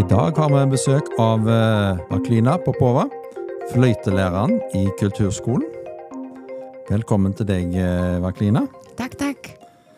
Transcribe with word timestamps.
I 0.00 0.04
dag 0.08 0.32
har 0.40 0.48
vi 0.48 0.60
besøk 0.72 1.10
av 1.20 1.42
Baklina 1.44 2.04
Vaklina 2.08 2.52
Popova, 2.64 3.02
fløytelæreren 3.68 4.54
i 4.78 4.86
kulturskolen. 4.96 5.66
Velkommen 6.88 7.34
til 7.36 7.44
deg, 7.50 7.74
Baklina. 8.24 8.62
Vaklina. 8.62 8.62
Takk, 8.96 9.16
takk. 9.20 9.50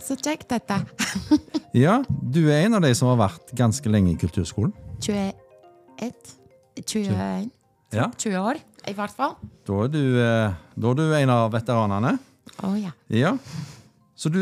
Så 0.03 0.17
kjekt 0.19 0.49
dette. 0.51 0.81
Ja, 1.85 2.01
du 2.09 2.41
er 2.51 2.65
en 2.65 2.75
av 2.81 2.83
de 2.83 2.91
som 2.99 3.13
har 3.13 3.21
vært 3.21 3.53
ganske 3.57 3.93
lenge 3.93 4.11
i 4.11 4.19
kulturskolen. 4.19 4.73
21 5.07 5.31
21 6.83 7.47
Ja, 7.95 8.09
20 8.11 8.41
år, 8.41 8.59
i 8.91 8.95
hvert 8.99 9.15
fall. 9.15 9.37
Da 9.69 9.85
er 9.85 9.93
du, 9.93 10.01
eh, 10.19 10.57
da 10.83 10.91
er 10.91 10.99
du 10.99 11.05
en 11.21 11.35
av 11.37 11.53
veteranene. 11.55 12.17
Å 12.59 12.73
ja. 12.81 12.91
Ja. 13.07 13.37
Så 14.19 14.35
du, 14.35 14.41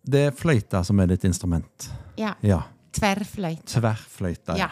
det 0.00 0.24
er 0.30 0.38
fløyta 0.38 0.80
som 0.88 1.04
er 1.04 1.12
ditt 1.12 1.28
instrument. 1.28 1.90
Ja. 2.16 2.32
Ja. 2.40 2.62
Tverrfløyte. 2.96 3.68
Tverrfløyta. 3.74 4.56
Ja. 4.56 4.70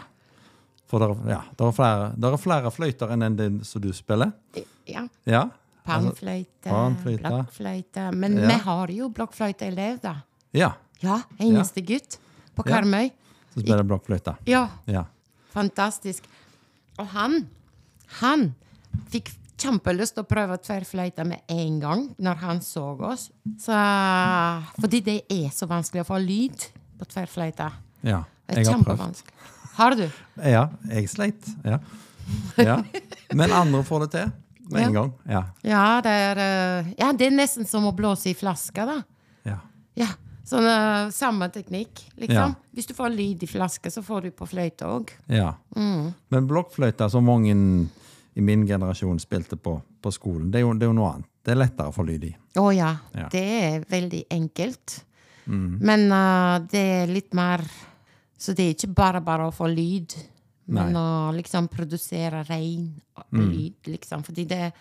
For 0.93 1.01
det 1.01 1.09
er, 1.09 1.31
ja, 1.33 1.41
det 1.57 1.65
er, 1.65 1.73
flere, 1.73 2.09
det 2.21 2.29
er 2.29 2.37
flere 2.43 2.71
fløyter 2.75 3.13
enn 3.15 3.37
den 3.39 3.55
som 3.65 3.81
du 3.81 3.89
spiller. 3.97 4.33
ja. 4.87 5.07
Ja. 5.27 5.47
Panfløyte, 5.89 6.69
panfløyte. 6.69 7.23
blokkfløyte. 7.27 8.03
Men 8.15 8.37
Ja. 8.39 8.47
vi 8.53 8.59
har 8.69 8.91
jo 8.95 9.09
blokkfløyteelev, 9.11 9.97
da. 10.05 10.13
Ja. 10.55 10.69
Ja, 11.03 11.17
eneste 11.41 11.81
gutt 11.83 12.19
på. 12.55 12.63
Karmøy. 12.69 13.09
Så 13.55 13.61
spiller 13.65 13.83
blokkfløyte. 13.89 14.37
Ja, 14.47 14.69
Ja. 14.87 15.05
fantastisk. 15.55 16.23
Og 17.01 17.07
han, 17.17 17.49
han 18.21 18.55
fikk 19.11 19.33
kjempelyst 19.59 20.15
til 20.15 20.23
å 20.23 20.29
prøve 20.29 20.59
tverrfløyte 20.63 21.25
med 21.27 21.41
en 21.49 21.81
gang 21.81 22.15
når 22.19 22.37
han 22.45 22.61
så 22.61 22.85
oss. 23.01 23.31
Så, 23.59 23.73
fordi 24.81 25.01
det 25.03 25.19
er 25.31 25.49
så 25.55 25.67
vanskelig 25.67 26.05
å 26.05 26.11
få 26.13 26.21
lyd 26.23 26.69
på 27.01 27.09
tverrfløyte. 27.11 27.73
ja. 28.05 28.23
Jeg 28.53 28.67
har 28.67 28.83
prøvd. 28.85 29.21
Har 29.77 29.97
du? 29.97 30.05
Ja, 30.43 30.67
jeg 30.91 31.09
sleit. 31.13 31.47
Ja. 31.65 31.79
ja. 32.61 32.79
Men 33.35 33.53
andre 33.53 33.83
får 33.87 34.07
det 34.07 34.11
til 34.17 34.33
med 34.73 34.87
en 34.87 34.97
gang. 34.97 35.13
Ja. 35.29 35.43
Ja, 35.67 35.85
det 36.05 36.13
er, 36.13 36.41
eh, 36.41 36.93
ja, 36.99 37.13
det 37.13 37.29
er 37.29 37.35
nesten 37.37 37.69
som 37.69 37.85
å 37.89 37.93
blåse 37.97 38.31
i 38.31 38.35
flaska, 38.37 38.87
da. 38.89 38.99
ja. 39.49 39.59
Ja, 39.99 40.09
sånn 40.49 40.65
uh, 40.65 41.11
Samme 41.13 41.51
teknikk, 41.53 42.01
liksom. 42.17 42.55
Ja. 42.55 42.71
Hvis 42.73 42.89
du 42.89 42.95
får 42.97 43.13
lyd 43.13 43.43
i 43.45 43.49
flaske, 43.51 43.91
så 43.93 44.01
får 44.05 44.29
du 44.29 44.31
på 44.37 44.49
fløyte 44.49 44.89
òg. 44.89 45.13
ja. 45.29 45.53
Mm. 45.77 46.13
Men 46.33 46.49
blokkfløyta, 46.49 47.11
som 47.13 47.27
mange 47.29 47.53
i 47.53 48.41
min 48.45 48.65
generasjon 48.69 49.21
spilte 49.21 49.59
på 49.61 49.79
på 50.03 50.11
skolen, 50.11 50.49
det 50.51 50.59
er, 50.59 50.65
jo, 50.67 50.73
det 50.75 50.83
er 50.83 50.91
jo 50.91 50.97
noe 50.99 51.11
annet. 51.13 51.29
Det 51.47 51.53
er 51.55 51.59
lettere 51.61 51.91
å 51.93 51.95
få 51.95 52.03
lyd 52.07 52.25
i. 52.27 52.33
Å 52.59 52.65
ja, 52.75 52.89
Ja. 53.15 53.29
det 53.31 53.43
er 53.63 53.85
veldig 53.91 54.25
enkelt. 54.35 54.97
Mm. 55.47 55.79
Men 55.79 56.05
uh, 56.11 56.57
det 56.71 56.83
er 57.03 57.13
litt 57.13 57.35
mer 57.39 57.63
Så 58.43 58.55
det 58.59 58.65
er 58.67 58.75
ikke 58.75 58.95
bare 58.99 59.21
bare 59.23 59.47
å 59.47 59.55
få 59.55 59.69
lyd, 59.71 60.15
men 60.73 60.93
Nei. 60.95 60.99
å 60.99 61.33
liksom 61.37 61.69
produsere 61.71 62.43
rein 62.49 62.89
Mm. 63.33 63.49
lyd, 63.53 63.75
liksom. 63.87 64.23
Fordi 64.27 64.45
det 64.49 64.73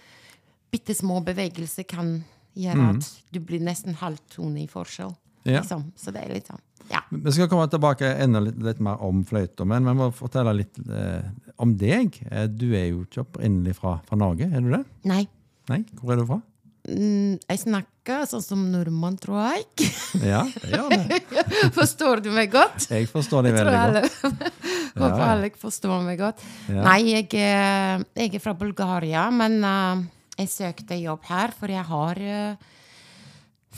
bitte 0.72 0.96
små 0.96 1.20
bevegelser 1.24 1.86
kan 1.88 2.24
gjøre 2.58 2.90
at 2.96 3.10
du 3.32 3.40
blir 3.40 3.60
nesten 3.64 3.94
halvtone 4.00 4.64
i 4.64 4.68
forskjell. 4.68 5.14
Mm. 5.46 5.52
Ja. 5.54 5.62
Liksom. 5.62 5.86
Så 5.98 6.12
det 6.14 6.24
er 6.24 6.34
litt 6.34 6.48
sånn. 6.48 6.60
Ja. 6.92 7.00
Vi 7.12 7.32
skal 7.32 7.48
komme 7.48 7.68
tilbake 7.72 8.10
enda 8.20 8.40
litt, 8.44 8.58
litt 8.62 8.80
mer 8.84 8.98
om 9.02 9.24
fløyta, 9.24 9.66
men 9.66 9.86
vi 9.86 9.94
må 9.94 10.10
fortelle 10.14 10.54
litt 10.58 10.80
eh, 10.90 11.30
om 11.60 11.76
deg. 11.78 12.18
Eh, 12.32 12.48
Du 12.48 12.74
er 12.74 12.90
jo 12.90 13.06
ikke 13.06 13.24
opprinnelig 13.26 13.76
fra, 13.78 14.00
fra 14.08 14.18
Norge, 14.18 14.50
er 14.52 14.60
du 14.62 14.72
det? 14.72 14.84
Nei. 15.06 15.28
Nei? 15.70 15.84
Hvor 16.02 16.14
er 16.14 16.18
du 16.18 16.26
fra? 16.26 16.42
Mm, 16.90 17.36
jeg 17.46 17.60
snakker 17.62 18.24
sånn 18.26 18.42
som 18.42 18.62
nordmann, 18.74 19.18
tror 19.22 19.38
jeg. 19.52 19.90
Ja, 20.32 20.40
det 20.50 20.72
gjør 20.74 20.90
det. 20.96 21.20
Forstår 21.78 22.24
du 22.26 22.32
meg 22.34 22.50
godt? 22.54 22.88
Jeg 22.90 23.06
forstår 23.12 23.46
deg 23.46 23.54
veldig 23.60 23.76
alle, 23.84 24.02
godt. 24.02 24.48
håper 25.02 25.22
Ja. 25.22 25.28
alle 25.36 25.52
forstår 25.62 26.02
meg 26.08 26.18
godt. 26.24 26.42
Ja. 26.72 26.82
Nei, 26.88 26.98
jeg, 27.12 27.28
er- 27.38 28.04
jeg 28.18 28.34
er 28.40 28.44
fra 28.44 28.56
Bulgaria, 28.58 29.28
men 29.32 29.60
uh, 29.64 30.02
jeg 30.42 30.50
søkte 30.50 30.98
jobb 30.98 31.28
her, 31.30 31.54
for 31.60 31.70
jeg 31.72 31.86
har 31.92 32.22
uh, 32.26 32.56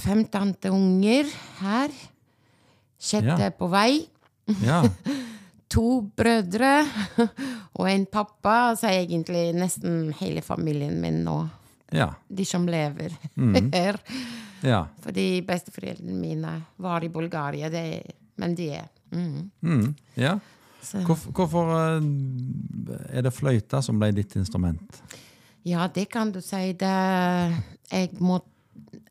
fem 0.06 0.24
tanteunger 0.32 1.28
her. 1.60 1.92
Sjette 3.04 3.50
Ja. 3.50 3.52
på 3.60 3.68
vei. 3.74 4.06
Ja. 4.64 4.80
To 5.74 6.02
brødre 6.16 6.86
og 7.74 7.88
en 7.90 8.06
pappa. 8.08 8.76
så 8.80 8.88
er 8.88 9.02
egentlig 9.04 9.50
nesten 9.58 10.14
hele 10.20 10.42
familien 10.46 11.00
min 11.02 11.24
nå. 11.26 11.36
Ja. 11.94 12.10
De 12.28 12.46
som 12.46 12.66
lever 12.68 13.14
Mm. 13.36 13.70
her. 13.74 14.00
ja. 14.66 14.88
Fordi 15.04 15.42
besteforeldrene 15.46 16.18
mine 16.20 16.54
var 16.82 17.04
i 17.06 17.10
Bulgaria, 17.14 17.70
det, 17.70 18.02
men 18.42 18.56
de 18.56 18.70
er 18.80 18.88
mm. 19.12 19.52
Mm. 19.62 19.94
ja. 20.18 20.40
Hvorfor, 20.84 21.32
hvorfor 21.32 21.70
eh, 21.78 23.18
er 23.18 23.22
det 23.24 23.32
fløyta 23.32 23.80
som 23.82 24.00
ble 24.02 24.10
ditt 24.12 24.34
instrument? 24.36 24.98
Ja, 25.64 25.86
det 25.88 26.10
kan 26.12 26.32
du 26.36 26.42
si. 26.44 26.74
Det, 26.76 26.90
jeg 27.92 28.10
må, 28.20 28.42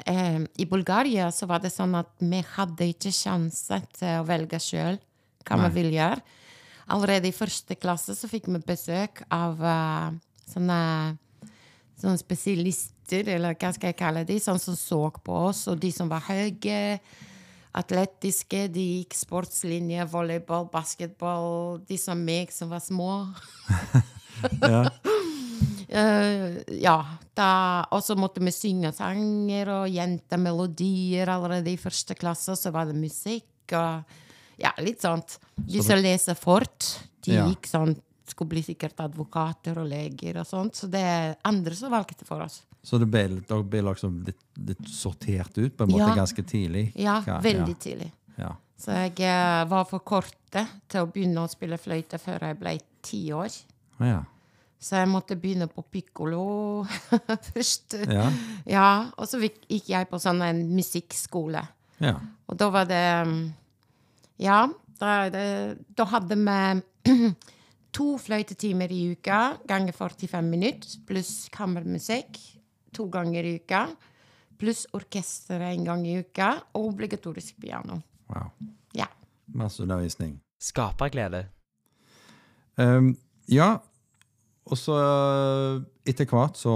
eh, 0.04 0.42
I 0.58 0.66
Bulgaria 0.68 1.30
så 1.32 1.46
var 1.48 1.62
det 1.64 1.70
sånn 1.72 1.94
at 1.96 2.10
vi 2.20 2.42
hadde 2.56 2.90
ikke 2.92 3.12
sjanse 3.14 3.78
til 3.96 4.18
å 4.20 4.26
velge 4.28 4.60
sjøl 4.60 4.98
hva 5.46 5.56
Nei. 5.56 5.68
vi 5.70 5.80
ville 5.80 5.96
gjøre. 5.96 6.20
Allerede 6.92 7.30
i 7.30 7.32
første 7.32 7.74
klasse 7.80 8.14
så 8.18 8.28
fikk 8.28 8.50
vi 8.52 8.60
besøk 8.68 9.22
av 9.32 9.56
uh, 9.64 10.10
sånne, 10.52 10.78
sånne 12.02 12.20
spesialister, 12.20 13.28
eller 13.36 13.56
hva 13.56 13.72
skal 13.74 13.92
jeg 13.92 13.98
kalle 14.00 14.24
de, 14.28 14.38
sånn 14.42 14.60
som 14.60 14.76
så 14.78 15.04
på 15.22 15.36
oss, 15.50 15.66
og 15.70 15.80
de 15.82 15.92
som 15.94 16.10
var 16.10 16.24
høye. 16.26 16.98
Atletiske, 17.72 18.66
de 18.68 18.82
gikk 18.98 19.14
sportslinje, 19.16 20.04
volleyball, 20.12 20.66
basketball. 20.72 21.80
De 21.88 21.96
som 22.00 22.20
meg, 22.20 22.52
som 22.54 22.72
var 22.72 22.84
små. 22.84 23.12
Ja. 24.42 24.88
Uh, 25.92 26.56
ja, 26.86 26.96
og 27.92 28.00
så 28.02 28.16
måtte 28.18 28.42
vi 28.42 28.50
synge 28.50 28.90
sanger 28.96 29.68
og 29.70 29.92
jentemelodier 29.92 31.30
allerede 31.30 31.70
i 31.70 31.78
første 31.78 32.16
klasse. 32.18 32.56
Så 32.58 32.72
var 32.74 32.88
det 32.88 32.98
musikk 32.98 33.76
og 33.78 34.02
ja, 34.58 34.72
litt 34.82 35.04
sånt. 35.04 35.38
De 35.54 35.84
som 35.84 36.00
leser 36.02 36.34
fort, 36.38 36.88
de 37.22 37.38
gikk 37.38 37.70
sånn 37.70 37.94
skulle 38.32 38.52
bli 38.54 38.62
sikkert 38.66 38.98
advokater 39.04 39.78
og 39.82 39.86
leger 39.92 40.40
og 40.42 40.48
sånt. 40.48 40.74
Så 40.78 40.88
det 40.90 41.00
er 41.06 41.36
andre 41.48 41.76
som 41.78 41.92
valgte 41.92 42.26
for 42.28 42.42
oss. 42.44 42.62
Så 42.82 42.98
det 42.98 43.06
ble, 43.12 43.26
dere 43.46 43.62
ble 43.62 43.84
liksom 43.86 44.16
litt, 44.26 44.40
litt 44.58 44.88
sortert 44.90 45.54
ut 45.60 45.76
på 45.78 45.84
en 45.86 45.92
måte 45.94 46.08
Ja. 46.10 46.16
ganske 46.18 46.42
tidlig? 46.42 46.88
Ja, 46.98 47.20
Hva- 47.22 47.38
veldig 47.44 47.76
tidlig. 47.78 48.10
Ja. 48.40 48.56
Så 48.82 48.90
jeg 48.96 49.20
eh, 49.22 49.62
var 49.70 49.84
for 49.86 50.00
korte 50.02 50.64
til 50.90 51.04
å 51.04 51.10
begynne 51.12 51.44
å 51.44 51.50
spille 51.52 51.78
fløyte 51.78 52.18
før 52.18 52.48
jeg 52.48 52.58
ble 52.58 52.78
ti 53.06 53.28
år. 53.32 53.54
ja. 54.00 54.24
Så 54.82 54.96
jeg 54.98 55.06
måtte 55.12 55.36
begynne 55.38 55.68
på 55.70 55.84
pikkolo 55.94 56.82
først. 57.52 57.94
Ja. 58.10 58.24
Ja, 58.66 58.86
og 59.16 59.28
så 59.30 59.38
gikk 59.38 59.86
jeg 59.92 60.08
på 60.10 60.18
sånn 60.18 60.42
en 60.42 60.64
musikkskole. 60.74 61.62
ja. 62.02 62.16
Og 62.50 62.56
da 62.58 62.66
var 62.74 62.84
det 62.90 63.04
mm, 63.28 63.52
Ja, 64.42 64.66
da, 64.98 65.28
det, 65.30 65.44
da 65.96 66.04
hadde 66.10 66.34
vi 66.34 66.82
to 67.92 68.16
fløytetimer 68.18 68.92
i 68.92 69.02
uka 69.12 69.58
ganger 69.68 69.92
45 69.92 70.42
minutter, 70.48 70.98
pluss 71.06 71.48
kammermusikk 71.52 72.40
to 72.92 73.08
ganger 73.12 73.44
i 73.44 73.56
uka. 73.60 73.86
Pluss 74.58 74.86
orkester 74.94 75.60
en 75.60 75.84
gang 75.84 76.04
i 76.06 76.18
uka, 76.20 76.52
og 76.76 76.92
obligatorisk 76.92 77.56
piano. 77.60 77.98
Wow. 78.30 78.50
Ja. 78.94 79.08
Masse 79.46 79.82
undervisning. 79.82 80.36
Skaperglede. 80.60 81.46
Um, 82.78 83.16
ja, 83.50 83.74
og 84.64 84.78
så 84.78 84.94
uh, 84.94 85.82
etter 86.06 86.28
hvert 86.30 86.60
så 86.60 86.74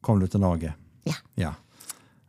kom 0.00 0.20
du 0.20 0.28
til 0.30 0.40
Norge. 0.40 0.72
Ja. 1.08 1.18
Ja. 1.40 1.52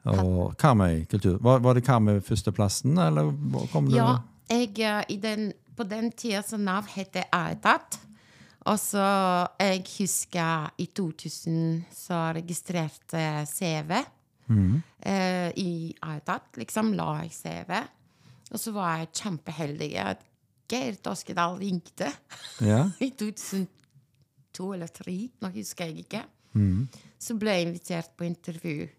Og 0.10 0.58
Karmøy 0.58 1.06
kultur. 1.06 1.38
Var, 1.46 1.62
var 1.62 1.78
det 1.78 1.86
Karmøy 1.86 2.20
førsteplassen, 2.26 2.98
eller 2.98 3.30
kom 3.72 3.86
du? 3.86 3.96
Ja, 4.00 4.16
jeg, 4.50 4.74
eh, 4.82 5.04
i 5.14 5.20
den, 5.22 5.52
på 5.76 5.86
den 5.88 6.12
tida 6.12 6.44
så 6.44 6.58
Nav 6.60 6.90
het 6.94 7.18
Aetat. 7.32 8.00
Og 8.70 8.78
så 8.78 9.04
jeg 9.58 9.82
husker 9.98 10.70
i 10.78 10.86
2000 10.86 11.86
så 11.96 12.20
registrerte 12.38 13.24
CV 13.50 13.96
eh, 13.98 15.50
i 15.58 15.96
Aetat. 16.06 16.52
Liksom 16.62 16.94
la 16.98 17.24
jeg 17.24 17.34
CV. 17.34 17.80
Og 18.52 18.60
så 18.60 18.74
var 18.76 19.00
jeg 19.00 19.14
kjempeheldig 19.22 19.92
at 20.04 20.28
Geir 20.72 20.98
Toskedal 21.04 21.58
ringte 21.60 22.12
Ja. 22.64 22.86
i 23.06 23.10
2002 23.18 24.74
eller 24.76 24.92
2003, 24.92 25.18
nå 25.42 25.52
husker 25.56 25.90
jeg 25.90 26.06
ikke. 26.06 26.24
Mm. 26.54 26.88
Så 27.20 27.36
ble 27.40 27.56
jeg 27.56 27.68
invitert 27.68 28.12
på 28.18 28.28
intervju. 28.28 28.90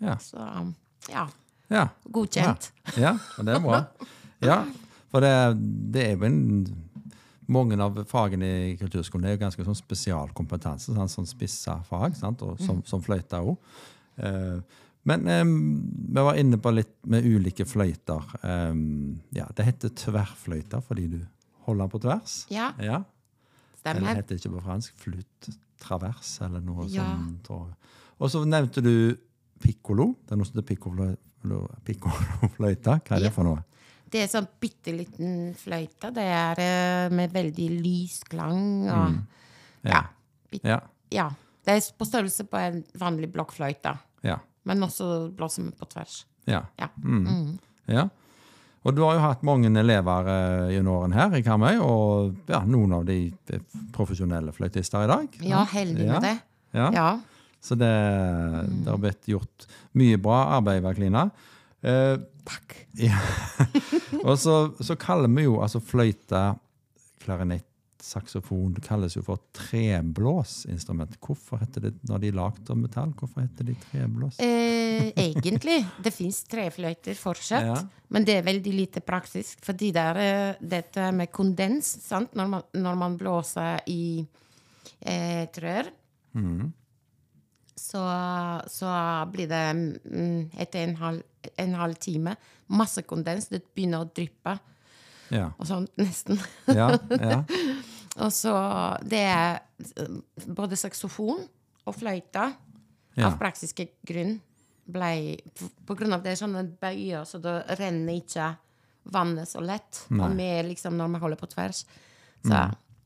Ja. 0.00 0.16
Så 0.22 0.40
ja, 1.10 1.26
ja. 1.70 1.88
godkjent. 2.06 2.70
Ja, 2.96 3.16
og 3.36 3.46
det 3.46 3.58
er 3.58 3.66
bra. 3.66 3.82
Ja, 4.40 4.62
for 5.10 5.20
det, 5.24 5.32
det 5.92 6.04
er 6.06 6.16
jo 6.16 6.24
en 6.28 6.40
mange 7.50 7.74
av 7.82 7.96
fagene 8.06 8.46
i 8.70 8.76
kulturskolen 8.78 9.26
er 9.26 9.32
jo 9.34 9.40
ganske 9.42 9.64
sånn 9.66 9.74
spesialkompetanse, 9.78 10.94
sant? 10.94 11.10
sånn 11.10 11.26
spissa 11.26 11.80
fag, 11.88 12.14
sant? 12.14 12.42
Og 12.46 12.60
som, 12.62 12.82
som 12.86 13.02
fløyta 13.02 13.40
òg. 13.42 13.56
men 15.10 15.26
eh, 15.32 15.44
vi 15.44 16.22
var 16.28 16.36
inne 16.38 16.58
på 16.62 16.70
litt 16.76 16.92
med 17.10 17.24
ulike 17.26 17.64
fløyter. 17.66 18.22
Eh, 18.44 18.74
ja, 19.40 19.48
det 19.56 19.66
heter 19.66 19.94
tverrfløyter 19.98 20.84
fordi 20.86 21.08
du 21.16 21.18
holder 21.66 21.86
den 21.86 21.90
på 21.94 22.02
tvers. 22.04 22.36
Ja. 22.54 22.70
Ja. 22.78 23.02
Eller 23.84 24.14
heter 24.20 24.34
det 24.36 24.40
ikke 24.44 24.54
på 24.58 24.62
fransk? 24.68 24.94
flut 25.00 25.50
travers, 25.80 26.34
eller 26.44 26.60
noe 26.60 26.84
Ja. 26.92 27.06
sånt. 27.16 27.48
Og 28.20 28.28
så 28.30 28.44
nevnte 28.44 28.82
du 28.84 29.16
piccolo. 29.60 30.10
Det 30.26 30.32
er 30.34 30.36
noe 30.36 30.46
som 30.46 30.60
heter 30.60 30.68
piccolo- 30.74 31.16
piccolofløyte. 31.84 33.00
Hva 33.00 33.16
er 33.16 33.20
Ja. 33.20 33.28
det 33.28 33.32
for 33.34 33.44
noe? 33.44 33.64
Det 34.10 34.24
er 34.24 34.30
sånn 34.32 34.48
bitte 34.60 34.92
liten 34.96 35.54
fløyte. 35.54 36.10
Det 36.14 36.24
er 36.26 36.58
eh, 36.64 37.08
med 37.14 37.30
veldig 37.32 37.68
lys 37.82 38.20
klang 38.28 38.88
og 38.90 39.18
ja. 39.86 40.02
bit- 40.50 40.64
Ja. 40.66 40.80
ja. 41.14 41.28
Det 41.64 41.76
er 41.76 41.92
på 41.98 42.06
størrelse 42.08 42.44
på 42.50 42.56
en 42.58 42.80
vanlig 42.98 43.28
blokkfløyte, 43.32 43.92
Ja. 44.26 44.38
men 44.64 44.80
også 44.82 45.30
blåser 45.36 45.62
vi 45.68 45.70
på 45.78 45.86
tvers. 45.92 46.24
ja. 46.46 46.62
Ja. 46.78 46.88
Ja. 47.86 48.08
Og 48.82 48.94
du 48.96 49.02
har 49.04 49.14
jo 49.14 49.20
hatt 49.20 49.42
mange 49.44 49.68
elever 49.78 50.26
eh, 50.32 50.70
gjennom 50.74 51.02
årene 51.02 51.14
her 51.14 51.34
i 51.36 51.42
Karmøy, 51.44 51.76
og 51.84 52.34
ja, 52.48 52.62
noen 52.64 52.94
av 52.96 53.04
de 53.04 53.18
er 53.52 53.60
profesjonelle 53.92 54.52
fløytister 54.56 55.04
i 55.04 55.10
dag. 55.10 55.28
Ja, 55.44 55.64
heldig 55.68 56.06
Ja. 56.06 56.12
med 56.14 56.22
det. 56.22 56.38
Ja. 56.72 56.90
Ja. 56.94 57.20
Så 57.60 57.76
det, 57.76 57.90
det 58.84 58.88
har 58.88 58.96
blitt 59.02 59.26
gjort 59.28 59.66
mye 60.00 60.16
bra 60.16 60.56
arbeid, 60.56 60.82
Vaklina. 60.82 61.26
Eh, 61.82 62.16
Takk. 62.44 62.74
ja. 63.00 63.16
og 64.26 64.34
så, 64.40 64.54
så 64.84 64.96
kaller 65.00 65.30
vi 65.32 65.46
jo 65.46 65.58
altså 65.64 65.80
fløyte, 65.80 66.40
klarinett, 67.22 67.66
saksofon 68.00 68.70
Det 68.72 68.80
kalles 68.86 69.12
jo 69.12 69.20
for 69.22 69.36
treblåsinstrument. 69.52 71.18
Hvorfor 71.20 71.60
heter 71.60 71.84
det 71.84 71.90
når 72.08 72.22
de 72.22 72.30
er 72.30 72.36
lagd 72.38 72.70
av 72.72 72.78
metall? 72.80 73.10
Hvorfor 73.16 73.44
heter 73.44 73.68
de 73.68 73.74
treblås? 73.90 74.38
Eh, 74.40 75.10
egentlig. 75.26 75.78
Det 76.02 76.12
fins 76.16 76.40
trefløyter 76.48 77.14
fortsatt, 77.20 77.66
Ja. 77.68 77.76
men 78.08 78.24
det 78.24 78.38
er 78.40 78.46
veldig 78.48 78.72
lite 78.74 79.02
praktisk. 79.04 79.60
Fordi 79.68 79.92
det 79.92 80.00
er 80.14 80.20
eh, 80.24 80.62
dette 80.72 81.10
med 81.12 81.30
kondens, 81.32 81.92
sant? 82.06 82.32
Når, 82.40 82.48
man, 82.56 82.62
når 82.80 82.98
man 83.04 83.18
blåser 83.20 83.84
i 83.92 84.02
eh, 85.04 85.44
trær, 85.52 85.92
så, 87.80 88.02
så 88.70 88.90
blir 89.32 89.48
det 89.50 89.62
mm, 89.76 90.50
etter 90.60 90.84
en 90.84 90.96
halv, 91.00 91.22
en 91.56 91.74
halv 91.78 91.96
time 92.02 92.34
masse 92.70 93.02
kondens. 93.08 93.48
Det 93.50 93.62
begynner 93.74 94.04
å 94.04 94.10
dryppe 94.14 94.58
Ja. 95.30 95.52
og 95.56 95.66
sånn 95.68 95.86
nesten. 96.00 96.40
Ja, 96.66 96.90
ja. 97.16 97.42
Og 98.20 98.32
så 98.34 98.52
det 99.06 99.20
er 99.30 99.60
eh, 100.02 100.16
både 100.50 100.76
saksofon 100.76 101.44
og 101.86 101.94
fløyte 101.94 102.48
av 103.20 103.36
praktiske 103.38 103.86
grunn 104.06 104.40
ble 104.90 105.38
På 105.86 105.94
grunn 105.94 106.16
av 106.16 106.24
det 106.24 106.32
er 106.32 106.40
sånne 106.40 106.64
bøyer, 106.82 107.22
så 107.28 107.38
det 107.38 107.52
renner 107.78 108.18
ikke 108.18 108.48
vannet 109.14 109.46
så 109.48 109.62
lett. 109.62 110.02
Og 110.10 110.34
vi 110.34 110.48
liksom 110.66 110.96
når 110.98 111.12
vi 111.14 111.20
holder 111.22 111.38
på 111.40 111.48
tvers. 111.54 111.84
Så 112.42 112.56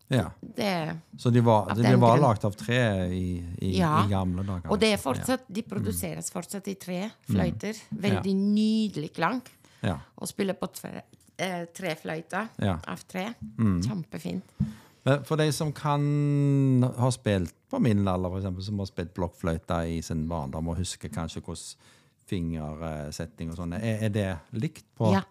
ja. 0.09 0.31
det 0.41 0.71
Så 1.17 1.31
de 1.31 1.41
var, 1.41 1.75
de, 1.75 1.83
de, 1.83 1.97
var 2.01 2.19
lagd 2.21 2.45
av 2.45 2.55
tre 2.59 2.81
i, 3.09 3.25
i, 3.61 3.71
Ja. 3.79 4.05
i 4.05 4.11
gamle 4.11 4.43
dager? 4.45 4.71
Og 4.71 4.79
det 4.81 4.93
altså. 4.93 5.09
fortsatt, 5.15 5.45
de 5.49 5.63
produseres 5.63 6.31
fortsatt 6.31 6.69
i 6.69 6.75
tre 6.75 7.11
fløyter. 7.31 7.75
Veldig 7.91 8.35
nydelig 8.37 9.13
klang. 9.17 9.41
Ja. 9.83 9.99
Og 10.21 10.29
spiller 10.29 10.55
på 10.55 10.69
tre, 10.73 11.03
eh, 11.39 11.65
trefløyte 11.75 12.49
Ja. 12.63 12.79
av 12.87 13.05
tre. 13.09 13.35
Kjempefint. 13.59 14.43
For 15.29 15.37
de 15.37 15.51
som 15.53 15.73
kan 15.73 16.83
ha 16.97 17.11
spilt 17.13 17.53
på 17.71 17.79
min 17.81 18.07
alder, 18.09 18.31
for 18.31 18.39
eksempel, 18.41 18.63
som 18.65 18.79
har 18.79 18.87
spilt 18.89 19.13
blokkfløyte 19.15 19.83
i 19.91 20.01
sin 20.01 20.27
barndom 20.29 20.69
og 20.69 20.79
husker 20.79 21.09
kanskje 21.13 21.43
hvordan 21.45 21.77
fingersetting 22.27 23.51
og 23.53 23.59
sånn, 23.59 23.75
er, 23.77 24.05
er 24.07 24.13
det 24.15 24.29
likt 24.57 24.87
på 24.97 25.13
Ja. 25.13 25.23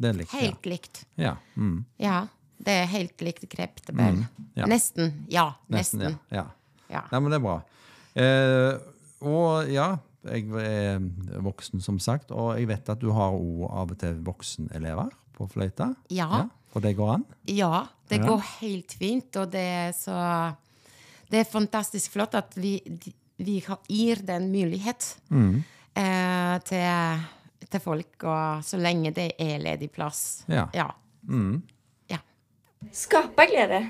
Det 0.00 0.10
likt, 0.16 0.32
Helt 0.36 0.66
likt. 0.68 1.04
ja. 1.16 1.30
ja. 1.30 1.36
Mm. 1.56 1.84
Ja. 2.02 2.26
Det 2.60 2.72
er 2.82 2.86
helt 2.92 3.20
likt 3.24 3.46
kreptebell. 3.48 4.24
ja. 4.56 4.66
Nesten. 4.68 5.24
Ja. 5.32 5.46
Nesten, 5.72 6.00
Nesten. 6.04 6.18
ja. 6.30 6.36
ja. 6.42 6.46
Ja. 6.90 7.02
Nei, 7.12 7.20
men 7.20 7.30
det 7.30 7.38
er 7.38 7.44
bra. 7.44 7.58
Eh, 8.18 8.78
og 9.22 9.68
ja, 9.70 9.88
jeg 10.26 10.48
er 10.60 10.98
voksen, 11.40 11.80
som 11.80 11.98
sagt, 12.02 12.32
og 12.34 12.56
jeg 12.58 12.66
vet 12.68 12.88
at 12.92 12.98
du 13.00 13.10
har 13.14 13.32
òg 13.32 13.62
av 13.70 13.92
og 13.94 13.98
til 14.00 14.18
voksenelever 14.26 15.08
på 15.38 15.46
fløyta. 15.52 15.92
Ja. 16.12 16.42
Og 16.74 16.82
det 16.82 16.96
går 16.98 17.14
an? 17.14 17.24
Ja, 17.48 17.86
det 18.10 18.18
Ja. 18.20 18.26
går 18.26 18.42
helt 18.60 18.92
fint, 18.92 19.36
og 19.36 19.50
det 19.52 19.64
er 19.64 19.92
så 19.96 20.56
Det 21.30 21.38
er 21.40 21.44
fantastisk 21.44 22.10
flott 22.12 22.34
at 22.34 22.54
vi, 22.56 22.80
vi 23.38 23.60
har- 23.60 23.78
gir 23.88 24.16
den 24.26 24.50
mulighet 24.50 25.16
Mm. 25.30 25.62
eh, 25.94 26.58
til, 26.58 27.20
til 27.70 27.80
folk, 27.80 28.24
og 28.24 28.64
så 28.64 28.76
lenge 28.76 29.12
det 29.14 29.32
er 29.38 29.58
ledig 29.60 29.92
plass. 29.92 30.42
Ja. 30.48 30.68
Ja. 30.74 30.90
ja. 31.28 31.60
Skapa 32.92 33.44
glede. 33.46 33.82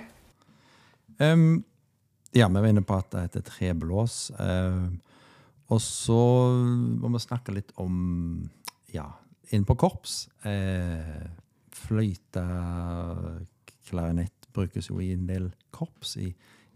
Ehm, 1.19 1.63
ja, 2.33 2.49
vi 2.49 2.61
var 2.61 2.67
inne 2.69 2.83
på 2.87 2.97
at 2.99 3.11
det 3.15 3.23
heter 3.29 3.47
treblås. 3.47 4.31
Uh, 4.35 4.91
og 5.71 5.81
så 5.83 6.21
må 6.99 7.13
vi 7.15 7.23
snakke 7.23 7.55
litt 7.55 7.71
om 7.79 7.95
ja, 8.95 9.07
inn 9.55 9.67
på 9.67 9.77
korps. 9.79 10.25
Uh, 10.45 11.23
fløyte, 11.75 12.45
klarinett 13.89 14.51
brukes 14.55 14.91
jo 14.91 14.99
i 15.03 15.13
en 15.15 15.27
del 15.29 15.51
korps, 15.75 16.17
i, 16.19 16.33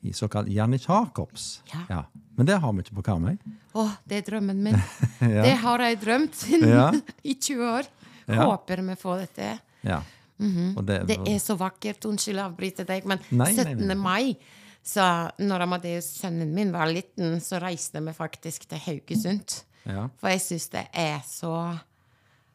i 0.06 0.14
såkalt 0.14 0.48
janitsjarkorps. 0.54 1.48
Ja. 1.90 2.04
Men 2.38 2.46
det 2.46 2.60
har 2.62 2.74
vi 2.74 2.84
ikke 2.84 2.98
på 3.00 3.06
Karmøy. 3.10 3.36
Å, 3.74 3.88
det 4.06 4.20
er 4.22 4.26
drømmen 4.30 4.62
min. 4.62 4.78
Det 5.20 5.54
har 5.62 5.82
jeg 5.82 6.00
drømt 6.02 6.42
Ja. 6.62 6.90
i 7.30 7.34
20 7.34 7.70
år. 7.70 7.88
Ja. 8.26 8.44
Håper 8.46 8.82
vi 8.86 8.96
får 8.98 9.24
dette. 9.26 9.54
til. 9.82 10.10
Ja. 10.38 10.72
Og 10.76 10.84
det, 10.86 11.06
Det 11.06 11.18
er 11.28 11.38
så 11.38 11.56
vakkert. 11.56 12.04
Unnskyld 12.04 12.38
å 12.42 12.48
avbryte 12.50 12.84
deg, 12.86 13.04
men 13.06 13.18
Nei, 13.30 13.52
nei, 13.54 13.64
17. 13.64 13.86
nei. 13.86 13.94
mai 13.94 14.36
så 14.84 15.30
når 15.38 15.62
Amadeus, 15.62 16.04
sønnen 16.20 16.50
min, 16.52 16.72
var 16.72 16.86
liten, 16.92 17.38
så 17.40 17.58
reiste 17.62 18.02
vi 18.04 18.12
faktisk 18.12 18.66
til 18.68 18.78
Haugesund. 18.78 19.62
ja. 19.86 20.08
For 20.20 20.28
jeg 20.28 20.40
syns 20.40 20.68
det 20.70 20.88
er 20.92 21.20
så 21.26 21.78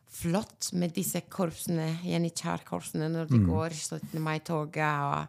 flott 0.09 0.71
med 0.73 0.91
disse 0.93 1.21
korpsene, 1.29 1.99
janitsjarkorpsene, 2.03 3.09
når 3.13 3.29
Mm. 3.29 3.39
de 3.39 3.51
går 3.51 3.69
17. 3.73 4.19
mai-toget. 4.21 4.99
og 5.01 5.27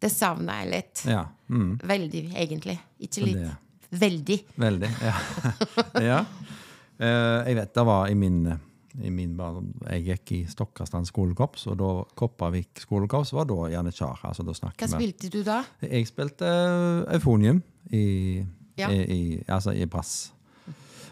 Det 0.00 0.10
savner 0.10 0.62
jeg 0.64 0.70
litt. 0.70 1.02
ja. 1.06 1.24
Mm. 1.48 1.78
Veldig, 1.78 2.34
egentlig. 2.34 2.78
Ikke 3.00 3.22
litt. 3.26 3.50
Veldig. 3.92 4.44
Veldig. 4.58 4.90
Ja. 5.02 5.14
ja. 6.00 6.24
Eh, 6.98 7.44
jeg 7.48 7.56
vet 7.56 7.74
det 7.74 7.84
var 7.84 8.06
i 8.08 8.14
min, 8.14 8.58
i 9.00 9.10
min 9.10 9.36
barn, 9.36 9.72
Jeg 9.90 10.04
gikk 10.04 10.32
i 10.32 10.40
Stokkastrand 10.50 11.06
skolekorps, 11.06 11.66
og 11.66 11.78
da 11.78 11.90
Kopervik 12.14 12.80
skolekorps 12.82 13.32
var 13.32 13.44
da 13.48 13.54
janitsjar. 13.72 14.20
Altså, 14.24 14.42
da 14.42 14.52
Hva 14.52 14.88
spilte 14.88 15.30
du 15.32 15.42
da? 15.42 15.62
Jeg 15.80 16.06
spilte 16.06 16.44
eh, 16.44 17.14
eufonium 17.16 17.62
i, 17.90 18.44
Ja. 18.78 18.88
i, 18.90 19.00
i, 19.04 19.42
altså 19.48 19.70
i 19.76 19.84
brass. 19.86 20.32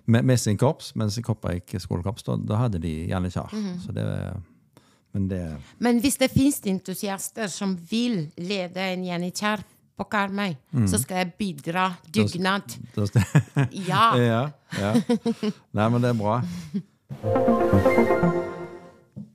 Me- 0.07 0.23
Messingkorps, 0.23 0.95
mens 0.97 1.19
i 1.19 1.23
Kopervik 1.23 1.75
skolekorps, 1.79 2.23
da, 2.25 2.37
da 2.37 2.57
hadde 2.57 2.79
de 2.81 3.07
janitsjar. 3.09 3.51
Mhm. 3.53 3.81
Så 3.87 3.93
det 3.93 4.07
Men 5.13 5.29
det 5.29 5.57
Men 5.79 5.99
hvis 6.01 6.17
det 6.19 6.31
fins 6.31 6.61
entusiaster 6.67 7.49
som 7.49 7.77
vil 7.91 8.31
lede 8.39 8.77
en 8.93 9.05
janitsjar 9.05 9.63
på 9.99 10.05
Karmøy, 10.09 10.55
Mm. 10.73 10.87
så 10.89 10.99
skal 10.99 11.17
jeg 11.17 11.33
bidra. 11.39 11.95
Dugnad. 12.15 12.63
Ja. 13.89 14.17
ja, 14.17 14.51
ja. 14.79 14.93
Nei, 15.75 15.89
men 15.91 16.01
det 16.03 16.11
er 16.11 16.15
bra. 16.15 16.41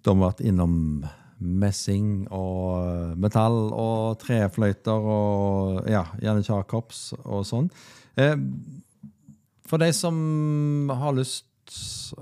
De 0.05 0.13
har 0.13 0.22
vært 0.22 0.44
innom 0.46 1.05
messing 1.39 2.25
og 2.34 3.17
metall 3.20 3.74
og 3.75 4.15
trefløyter 4.22 5.10
og 5.15 5.89
ja, 5.91 6.05
gjerne 6.22 6.46
kjarkorps 6.46 7.01
og 7.24 7.44
sånn. 7.48 7.67
Eh, 8.15 8.38
for 9.65 9.82
de 9.82 9.89
som 9.98 10.15
har 10.94 11.17
lyst 11.17 11.46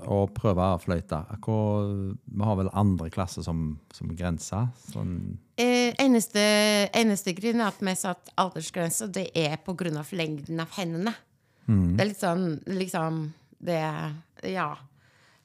å 0.08 0.24
prøve 0.32 0.64
fløyte, 0.80 1.18
hvor, 1.44 1.90
vi 2.24 2.46
har 2.48 2.56
vel 2.58 2.70
andre 2.72 3.10
klasse 3.12 3.44
som, 3.44 3.74
som 3.94 4.14
grense? 4.16 4.64
Sånn, 4.90 5.38
Eh, 5.54 5.92
eneste, 6.02 6.42
eneste 6.98 7.30
grunn 7.38 7.60
er 7.62 7.68
at 7.68 7.78
vi 7.78 7.92
satt 7.94 8.32
aldersgrense, 8.42 9.06
det 9.14 9.28
er 9.38 9.54
av 10.00 10.08
lengden 10.10 10.58
av 10.64 10.72
hendene. 10.74 11.12
Det 11.94 12.02
er 12.02 12.08
litt 12.10 12.20
sånn 12.20 12.58
liksom 12.66 13.32
Det 13.64 13.78
Ja. 14.50 14.74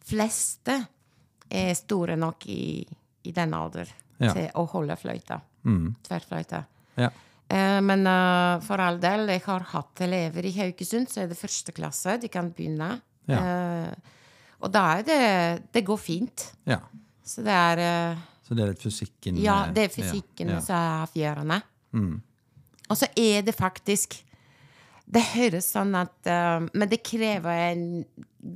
Fleste 0.09 0.75
er 1.49 1.73
store 1.77 2.15
nok 2.19 2.45
i, 2.49 2.85
i 3.25 3.31
den 3.35 3.53
alder 3.57 3.87
Ja. 4.19 4.33
til 4.35 4.49
å 4.59 4.65
holde 4.67 4.95
fløyta. 4.99 5.37
Tverrfløyte. 6.03 6.65
ja. 6.97 7.09
Eh, 7.49 7.79
men 7.81 8.03
uh, 8.05 8.59
for 8.61 8.77
all 8.77 8.99
del, 9.01 9.23
jeg 9.31 9.41
har 9.47 9.63
hatt 9.71 10.01
elever 10.05 10.45
i 10.45 10.51
Haugesund, 10.53 11.07
så 11.09 11.23
er 11.23 11.27
det 11.31 11.37
første 11.39 11.73
klasse. 11.73 12.19
De 12.21 12.27
kan 12.29 12.51
begynne. 12.53 12.91
Eh, 13.29 13.89
og 14.61 14.71
da 14.73 14.83
er 14.99 15.03
det 15.07 15.71
Det 15.73 15.83
går 15.85 15.97
fint. 15.97 16.51
ja. 16.65 16.79
Så 17.23 17.41
det 17.45 17.53
er 17.53 17.81
uh, 18.13 18.17
Så 18.43 18.55
det 18.57 18.63
er 18.63 18.71
litt 18.73 18.81
fysikken 18.81 19.37
Ja, 19.41 19.65
eh, 19.67 19.73
det 19.73 19.83
er 19.83 19.89
fysikken 19.93 20.49
ja, 20.49 20.55
Mm. 20.59 20.61
som 20.65 20.75
er 20.75 21.05
avgjørende. 21.07 21.61
Og 22.89 22.97
så 22.97 23.07
er 23.17 23.41
det 23.45 23.55
faktisk 23.55 24.23
Det 25.11 25.21
høres 25.35 25.71
sånn 25.73 25.93
at 25.95 26.13
uh, 26.29 26.67
Men 26.73 26.89
det 26.89 27.01
krever 27.03 27.71
en 27.71 28.05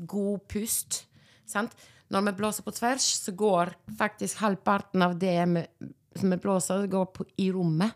god 0.07 0.39
pust. 0.50 1.05
Sant? 1.50 1.76
Når 2.14 2.28
vi 2.28 2.36
blåser 2.38 2.66
på 2.66 2.74
tvers, 2.76 3.06
så 3.26 3.34
går 3.38 3.74
faktisk 3.98 4.42
halvparten 4.44 5.02
av 5.06 5.18
det 5.20 5.38
vi, 5.56 5.64
som 6.20 6.34
vi 6.34 6.38
blåser, 6.38 6.88
går 6.92 7.06
på, 7.16 7.26
i 7.42 7.50
rommet. 7.52 7.96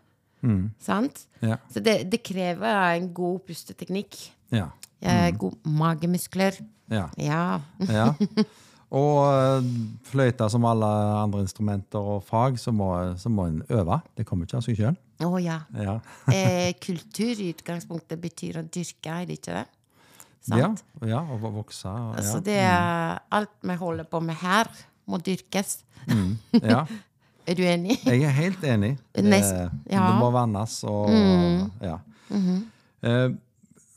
Sant? 0.79 1.25
Ja. 1.43 1.57
Så 1.73 1.81
det, 1.83 1.99
det 2.11 2.21
krever 2.25 2.95
en 2.95 3.11
god 3.13 3.43
pusteteknikk. 3.49 4.15
Ja. 4.53 4.69
Eh, 5.01 5.31
God 5.37 5.59
magemuskler. 5.65 6.55
ja. 6.89 7.09
Ja. 7.17 7.61
ja. 7.79 8.13
Og 8.87 9.17
eh, 9.27 9.65
fløyta 10.07 10.47
som 10.47 10.65
alle 10.67 10.87
andre 11.19 11.41
instrumenter 11.43 11.99
og 11.99 12.21
fag, 12.23 12.55
så 12.59 12.71
må, 12.71 12.93
så 13.19 13.29
må 13.29 13.49
en 13.49 13.59
øve. 13.69 13.99
Det 14.15 14.25
kommer 14.27 14.47
ikke 14.47 14.61
av 14.61 14.63
seg 14.63 14.79
sjøl. 14.79 14.99
Å 15.27 15.41
ja. 15.43 15.57
Ja. 15.75 15.97
Eh, 16.31 16.71
kultur 16.79 17.33
i 17.41 17.49
utgangspunktet 17.51 18.21
betyr 18.21 18.61
å 18.61 18.63
dyrke, 18.63 19.11
er 19.11 19.27
det 19.27 19.41
ikke 19.41 19.57
det? 19.57 19.65
Ja, 20.49 20.55
Sant? 20.69 20.83
ja, 21.05 21.19
og 21.19 21.41
vokse. 21.41 21.87
og- 21.89 22.13
Ja. 22.15 22.17
Altså 22.21 22.39
det 22.43 22.57
er 22.59 23.19
alt 23.31 23.49
vi 23.63 23.75
holder 23.75 24.03
på 24.03 24.19
med 24.23 24.35
her, 24.35 24.67
må 25.07 25.17
dyrkes. 25.17 25.83
ja. 26.63 26.85
Er 27.47 27.53
du 27.55 27.61
enig? 27.63 27.97
Jeg 28.05 28.23
er 28.23 28.29
helt 28.35 28.63
enig. 28.63 28.97
Det, 29.15 29.23
ja. 29.91 30.07
det 30.11 30.15
må 30.19 30.31
vannes 30.31 30.83
og 30.83 31.09
Ja. 31.81 31.97
Eh, 33.03 33.29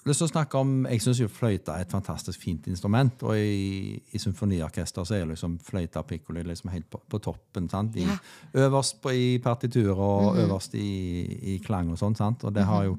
lyst 0.07 0.19
til 0.23 0.26
å 0.26 0.30
snakke 0.30 0.59
om, 0.59 0.87
Jeg 0.87 1.00
syns 1.02 1.21
fløyta 1.33 1.75
er 1.76 1.80
et 1.85 1.90
fantastisk 1.92 2.40
fint 2.40 2.66
instrument. 2.71 3.23
Og 3.23 3.37
i, 3.37 4.00
i 4.12 4.19
symfoniorkester 4.19 5.04
så 5.04 5.14
er 5.19 5.26
liksom 5.26 5.59
fløyta 5.66 5.99
og 6.02 6.07
piccolo 6.07 6.42
liksom 6.42 6.71
helt 6.71 6.88
på, 6.90 7.00
på 7.09 7.19
toppen. 7.21 7.69
sant? 7.71 7.97
I, 7.97 8.07
Ja. 8.07 8.19
Øverst 8.66 9.00
på, 9.02 9.11
i 9.12 9.38
partitur 9.38 9.99
og 9.99 10.37
øverst 10.38 10.75
i, 10.75 11.54
i 11.54 11.59
klang 11.59 11.90
og 11.90 11.99
sånn. 11.99 12.16
sant? 12.16 12.45
Og 12.45 12.54
det 12.54 12.64
har 12.64 12.85
jo 12.85 12.99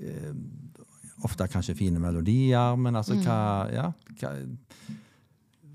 eh, 0.00 0.32
ofte 1.26 1.48
kanskje 1.50 1.76
fine 1.78 2.00
melodier, 2.02 2.76
men 2.76 2.96
altså 2.96 3.18
hva 3.22 3.38
Ja. 3.72 3.92
Hva, 4.20 4.34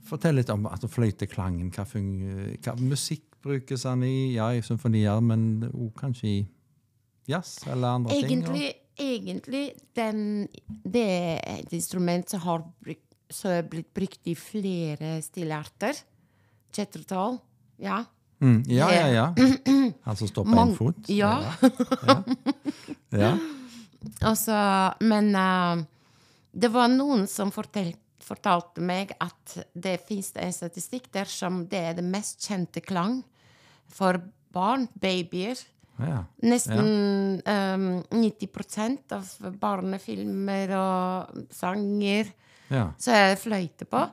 Fortell 0.04 0.36
litt 0.36 0.50
om 0.52 0.66
altså, 0.68 0.90
fløyteklangen. 0.92 1.70
Hva, 1.72 1.86
hva 1.88 2.74
musikk 2.78 3.38
brukes 3.44 3.86
han 3.88 4.04
i? 4.04 4.34
Ja, 4.36 4.50
i 4.52 4.62
symfonier, 4.62 5.22
men 5.24 5.64
òg 5.72 5.94
kanskje 5.98 6.28
i 6.28 6.40
jazz 7.28 7.64
eller 7.72 8.00
andre 8.00 8.18
ting? 8.18 8.28
Egentlig, 8.28 8.74
egentlig 9.00 9.64
den, 9.96 10.20
det 10.68 11.06
er 11.08 11.40
et 11.56 11.74
instrument 11.74 12.30
som 12.30 12.44
har 12.44 12.68
som 13.34 13.56
er 13.56 13.66
blitt 13.66 13.90
brukt 13.96 14.30
i 14.30 14.36
flere 14.38 15.16
stilarter. 15.26 15.98
Kjettertall. 16.74 17.40
Ja. 17.82 18.04
Mm, 18.44 18.62
ja, 18.68 18.92
ja, 18.92 19.08
ja. 19.08 19.26
Han 20.06 20.20
som 20.20 20.28
står 20.28 20.46
på 20.46 20.60
én 20.60 20.76
fot? 20.78 21.10
Ja. 21.10 21.34
ja. 23.10 23.34
Altså, 24.22 24.56
men 25.02 25.30
uh, 25.36 25.84
det 26.54 26.70
var 26.74 26.88
noen 26.94 27.28
som 27.28 27.52
fortalte 27.52 28.00
fortalte 28.24 28.80
meg 28.80 29.10
at 29.20 29.58
det 29.76 29.98
fins 30.08 30.30
en 30.40 30.54
statistikk 30.56 31.10
dersom 31.12 31.66
det 31.68 31.80
er 31.90 31.94
det 31.98 32.06
mest 32.08 32.40
kjente 32.48 32.80
klang 32.80 33.18
for 33.92 34.16
barn, 34.56 34.86
babyer. 34.96 35.60
ja. 36.00 36.22
Nesten 36.42 37.42
eh, 37.44 37.84
90% 38.16 39.12
av 39.18 39.28
barnefilmer 39.60 40.72
og 40.80 41.44
sanger 41.52 42.32
ja. 42.72 42.86
så 42.98 43.12
er 43.12 43.28
det 43.34 43.42
fløyte 43.44 43.90
på. 43.92 44.06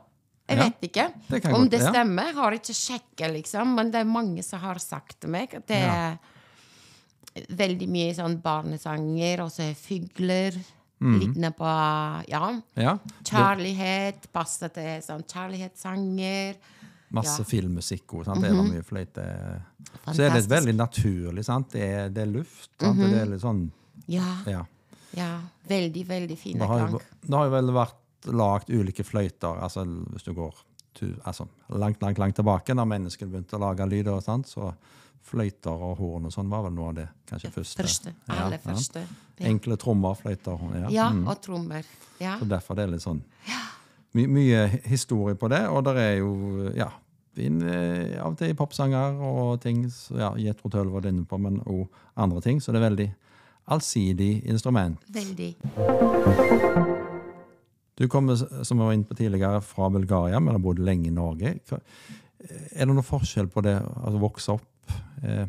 Jeg 0.50 0.58
Ja, 0.58 0.64
vet 0.66 0.82
ikke 0.90 1.06
det 1.30 1.44
om 1.46 1.52
godt- 1.68 1.70
det 1.70 1.80
stemmer. 1.86 2.32
Har 2.34 2.58
ikke 2.58 2.74
sjekka, 2.74 3.30
liksom, 3.30 3.76
men 3.78 3.92
det 3.94 4.00
er 4.02 4.10
mange 4.10 4.42
som 4.42 4.58
har 4.58 4.82
sagt 4.82 5.20
til 5.20 5.30
meg 5.30 5.54
at 5.54 5.68
det 5.70 5.78
Ja. 5.78 5.94
er 6.10 6.18
veldig 7.34 7.88
mye 7.88 8.14
sånn 8.16 8.36
barnesanger, 8.42 9.42
og 9.44 9.50
så 9.54 9.68
er 9.70 9.74
fugler. 9.78 10.58
Mhm. 11.00 11.14
Lignende 11.20 11.50
på 11.56 11.68
ja, 12.28 12.60
ja. 12.76 12.98
kjærlighet. 13.24 14.26
Passe 14.34 14.68
til 14.74 15.00
sånn 15.00 15.22
kjærlighetssanger. 15.24 16.56
Masse 17.10 17.40
Ja. 17.40 17.44
filmmusikk 17.48 18.06
òg. 18.14 18.24
Det 18.40 18.50
er 18.50 18.58
mye 18.62 18.82
fløyte. 18.84 19.24
Så 20.12 20.20
er 20.22 20.30
det. 20.30 20.44
Mhm. 20.44 20.50
veldig 20.50 20.74
naturlig. 20.76 21.44
sant? 21.44 21.70
Det 21.72 21.80
er, 21.82 22.08
det 22.08 22.22
er 22.22 22.26
luft. 22.26 22.70
sant? 22.78 22.98
-hmm. 22.98 23.10
det 23.10 23.20
er 23.22 23.26
litt 23.26 23.40
sånn 23.40 23.72
Ja, 24.06 24.36
ja. 24.46 24.66
ja. 25.16 25.40
Veldig, 25.68 26.06
veldig 26.06 26.38
fine 26.38 26.58
gang. 26.58 26.68
klang. 26.88 27.00
det 27.26 27.34
har 27.36 27.44
jo 27.44 27.50
vel 27.50 27.66
vært 27.72 27.96
lagd 28.26 28.70
ulike 28.70 29.02
fløyter, 29.04 29.62
altså 29.62 29.84
hvis 30.12 30.22
du 30.24 30.34
går 30.34 30.54
tu, 30.94 31.06
altså, 31.24 31.46
langt, 31.68 32.00
langt 32.02 32.18
langt 32.18 32.36
tilbake, 32.36 32.74
da 32.74 32.84
menneskene 32.84 33.30
begynte 33.30 33.56
å 33.58 33.62
lage 33.62 33.86
lyder, 33.88 34.20
sant? 34.24 34.48
så 34.48 34.72
fløyter 35.30 35.70
og 35.84 35.98
horn 36.00 36.26
og 36.26 36.32
sånn 36.32 36.48
var 36.50 36.64
vel 36.64 36.72
noe 36.74 36.88
av 36.90 36.94
det 36.96 37.08
kanskje 37.28 37.50
første. 37.54 37.82
Første. 37.82 38.14
Ja, 38.28 38.48
ja. 38.50 38.58
første. 38.64 39.02
Ja, 39.38 39.46
Enkle 39.50 39.76
trommer, 39.80 40.16
fløyter. 40.18 40.56
horn, 40.56 40.80
Ja. 40.82 40.88
ja 40.90 41.10
Mm. 41.10 41.26
og 41.28 41.40
trommer. 41.42 41.84
Ja. 42.20 42.38
Så 42.38 42.48
derfor 42.48 42.74
det 42.76 42.84
er 42.84 42.92
litt 42.96 43.02
sånn 43.02 43.22
my, 44.12 44.26
mye 44.26 44.66
historie 44.84 45.34
på 45.34 45.48
det, 45.48 45.68
og 45.68 45.84
det 45.84 45.96
er 45.96 46.16
jo 46.18 46.72
ja, 46.74 46.90
inn, 47.36 47.62
eh, 47.62 48.18
av 48.20 48.32
og 48.32 48.38
til 48.38 48.54
popsanger 48.54 49.20
og 49.20 49.60
ting. 49.60 49.88
Så, 49.90 50.18
ja, 50.18 50.32
Jetro 50.36 50.68
Tølv 50.72 50.90
var 50.90 51.06
inne 51.06 51.24
på, 51.24 51.38
men 51.38 51.60
òg 51.60 51.86
andre 52.16 52.40
ting. 52.40 52.60
Så 52.60 52.72
det 52.72 52.82
er 52.82 52.88
veldig 52.90 53.10
allsidig 53.70 54.44
instrument. 54.50 54.98
Veldig. 55.14 55.54
Du 58.00 58.08
kommer, 58.08 58.36
som 58.64 58.78
vi 58.78 58.84
var 58.84 58.94
inne 58.96 59.04
på 59.04 59.14
tidligere, 59.14 59.60
fra 59.60 59.90
Bulgaria, 59.92 60.38
men 60.40 60.54
har 60.56 60.62
bodd 60.64 60.78
lenge 60.80 61.10
i 61.10 61.12
Norge. 61.12 61.50
Er 61.60 62.78
det 62.78 62.86
noen 62.88 63.04
forskjell 63.04 63.50
på 63.52 63.60
det 63.66 63.74
å 63.76 64.12
vokse 64.16 64.54
opp? 64.54 64.94
Eh, 65.20 65.44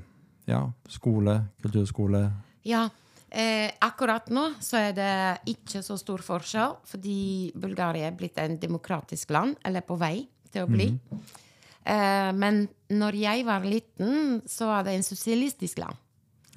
ja, 0.52 0.66
skole, 0.92 1.38
kulturskole? 1.64 2.26
Ja. 2.68 2.90
Eh, 3.32 3.72
akkurat 3.80 4.28
nå 4.36 4.50
så 4.60 4.82
er 4.82 4.98
det 4.98 5.14
ikke 5.54 5.80
så 5.86 5.96
stor 5.96 6.20
forskjell, 6.26 6.76
fordi 6.92 7.22
Bulgaria 7.56 8.10
er 8.10 8.18
blitt 8.20 8.36
en 8.44 8.60
demokratisk 8.60 9.32
land, 9.32 9.56
eller 9.64 9.88
på 9.88 9.96
vei 10.02 10.26
til 10.52 10.66
å 10.66 10.72
bli. 10.74 10.90
eh, 11.88 12.34
men 12.36 12.66
når 12.92 13.20
jeg 13.22 13.48
var 13.48 13.64
liten, 13.64 14.42
så 14.44 14.68
var 14.74 14.84
det 14.90 14.98
en 14.98 15.08
sosialistisk 15.08 15.80
land. 15.86 15.96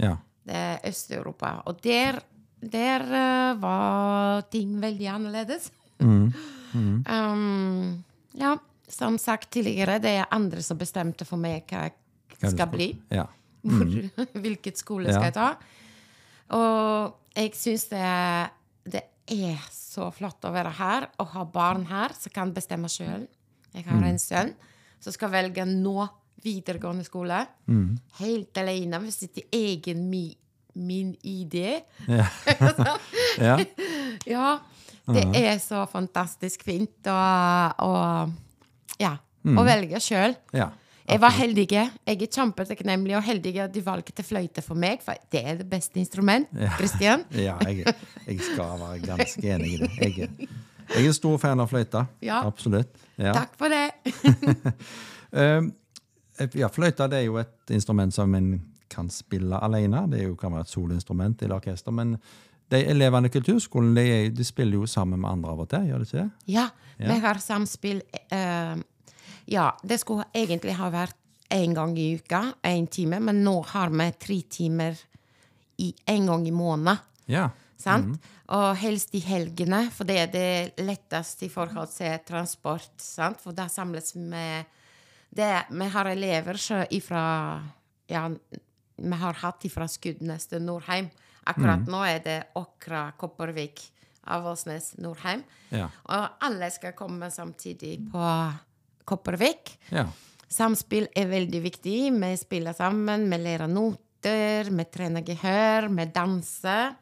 Ja. 0.02 0.16
Det 0.42 0.66
Øst-Europa. 0.90 1.60
Og 1.70 1.78
der, 1.86 2.18
der 2.58 3.08
eh, 3.22 3.54
var 3.62 4.42
ting 4.50 4.74
veldig 4.82 5.10
annerledes. 5.14 5.70
Um, 6.02 8.04
ja, 8.34 8.56
som 8.88 9.18
sagt 9.18 9.50
tidligere, 9.54 9.98
det 10.02 10.10
er 10.20 10.26
andre 10.34 10.62
som 10.62 10.78
bestemte 10.80 11.24
for 11.28 11.38
meg 11.40 11.64
hva 11.70 11.86
jeg 12.40 12.50
skal 12.52 12.68
bli 12.72 12.88
Ja. 13.14 13.26
hvor, 13.64 13.94
hvilket 14.42 14.78
skole 14.80 15.08
skal 15.12 15.22
Ja. 15.22 15.30
jeg 15.30 15.34
ta. 15.38 15.48
Og 16.54 17.14
jeg 17.38 17.54
syns 17.56 17.86
det, 17.88 18.04
det 18.92 19.00
er 19.32 19.62
så 19.72 20.10
flott 20.12 20.44
å 20.44 20.50
være 20.52 20.74
her 20.76 21.06
og 21.22 21.28
ha 21.32 21.44
barn 21.48 21.86
her 21.88 22.12
som 22.18 22.32
kan 22.34 22.52
bestemme 22.52 22.90
sjøl. 22.92 23.24
Jeg 23.74 23.86
har 23.88 24.04
en 24.06 24.18
sønn 24.20 24.52
som 25.02 25.12
skal 25.14 25.30
velge 25.32 25.64
nå 25.66 26.04
videregående 26.44 27.04
skole. 27.06 27.40
Helt 28.20 28.58
alene 28.60 29.00
med 29.00 29.12
sitt 29.14 29.38
egen 29.50 30.04
mi, 30.10 30.36
min 30.74 31.14
idé. 31.24 31.80
Ja. 32.06 32.26
ja. 33.40 33.56
Ja, 34.28 34.58
det 35.12 35.26
er 35.36 35.58
så 35.60 35.84
fantastisk 35.90 36.64
fint 36.64 37.10
å, 37.10 37.18
å 37.84 37.92
ja, 39.00 39.16
å 39.44 39.66
velge 39.66 40.00
sjøl. 40.02 40.38
ja. 40.56 40.70
Jeg 41.04 41.20
var 41.20 41.34
heldig. 41.36 41.66
Jeg 41.68 42.16
er 42.16 42.30
kjempetakknemlig 42.32 43.12
og 43.18 43.24
heldig 43.26 43.50
at 43.60 43.72
de 43.74 43.82
valgte 43.84 44.24
fløyte 44.24 44.62
for 44.64 44.78
meg, 44.80 45.02
for 45.04 45.18
det 45.32 45.42
er 45.44 45.58
det 45.58 45.66
beste 45.68 46.00
instrument. 46.00 46.48
Kristian? 46.78 47.26
Ja, 47.46 47.58
jeg, 47.68 47.92
jeg 48.24 48.38
skal 48.40 48.78
være 48.80 49.02
ganske 49.04 49.50
enig 49.52 49.74
i 49.74 49.80
det. 49.82 49.90
Jeg, 50.00 50.30
jeg 50.94 51.10
er 51.10 51.16
stor 51.16 51.36
fan 51.42 51.60
av 51.60 51.68
fløyte. 51.68 52.06
Ja. 52.24 52.40
Absolutt. 52.48 52.96
Ja. 53.20 53.34
Takk 53.36 53.58
for 53.60 53.72
det. 53.72 53.90
Eh, 55.34 56.50
ja, 56.54 56.68
fløyte 56.70 57.08
det 57.10 57.18
er 57.18 57.24
jo 57.26 57.40
et 57.40 57.72
instrument 57.74 58.14
som 58.14 58.30
en 58.38 58.52
kan 58.90 59.08
spille 59.10 59.58
alene. 59.66 60.04
Det 60.12 60.20
jo, 60.22 60.36
kan 60.38 60.52
være 60.54 60.62
et 60.62 60.70
solinstrument 60.70 61.42
eller 61.42 61.56
orkester. 61.58 61.90
Men 61.90 62.12
de 62.74 62.82
elevene 62.92 63.30
i 63.30 63.34
kulturskolen 63.34 63.94
de, 63.96 64.06
de 64.34 64.44
spiller 64.46 64.78
jo 64.80 64.88
sammen 64.90 65.20
med 65.22 65.30
andre 65.30 65.54
av 65.54 65.62
og 65.64 65.70
til, 65.72 65.88
gjør 65.90 66.02
de 66.02 66.08
ikke 66.10 66.22
det? 66.22 66.30
Ja, 66.54 66.68
Ja. 66.98 67.08
vi 67.10 67.18
har 67.24 67.40
samspill. 67.42 68.02
Uh, 68.30 68.78
ja, 69.50 69.70
det 69.82 69.98
skulle 70.00 70.28
egentlig 70.34 70.76
ha 70.78 70.90
vært 70.94 71.16
én 71.54 71.74
gang 71.74 71.96
i 71.98 72.14
uka, 72.18 72.54
én 72.62 72.86
time, 72.90 73.18
men 73.20 73.42
nå 73.44 73.56
har 73.72 73.90
vi 73.90 74.06
tre 74.18 74.38
timer 74.42 75.00
én 75.78 75.92
en 76.06 76.26
gang 76.30 76.46
i 76.48 76.54
måneden. 76.54 76.98
Ja. 77.26 77.48
Sant? 77.76 78.20
Og 78.54 78.76
helst 78.78 79.14
i 79.16 79.20
helgene, 79.24 79.88
for 79.92 80.06
det 80.08 80.16
er 80.20 80.30
det 80.32 80.84
letteste 80.84 81.46
i 81.48 81.50
forhold 81.52 81.90
til 81.92 82.18
transport. 82.26 82.92
Sant? 83.02 83.40
For 83.42 83.52
da 83.56 83.66
samles 83.68 84.14
vi 84.14 84.64
Vi 85.34 85.88
har 85.90 86.06
elever 86.06 86.54
ifra 86.90 87.62
Ja, 88.08 88.28
vi 88.96 89.16
har 89.16 89.32
hatt 89.34 89.64
fra 89.72 89.88
Skudenes 89.88 90.46
til 90.46 90.62
Nordheim. 90.62 91.08
Akkurat 91.46 91.86
nå 91.90 92.00
er 92.08 92.20
det 92.24 92.38
Åkra, 92.56 93.12
Kopervik, 93.20 93.82
Avaldsnes, 94.32 94.94
Nordheim. 95.04 95.42
Ja. 95.70 95.90
Og 96.08 96.44
alle 96.46 96.70
skal 96.72 96.94
komme 96.96 97.30
samtidig 97.30 97.98
på 98.12 98.28
Kopervik. 99.04 99.78
ja. 99.92 100.06
Samspill 100.54 101.08
er 101.18 101.26
veldig 101.26 101.60
viktig. 101.64 102.12
Vi 102.14 102.28
spiller 102.38 102.76
sammen, 102.76 103.24
vi 103.32 103.38
lærer 103.42 103.66
noter, 103.66 104.68
vi 104.70 104.84
trener 104.92 105.24
gehør, 105.26 105.88
vi 105.90 106.04
danser. 106.14 106.92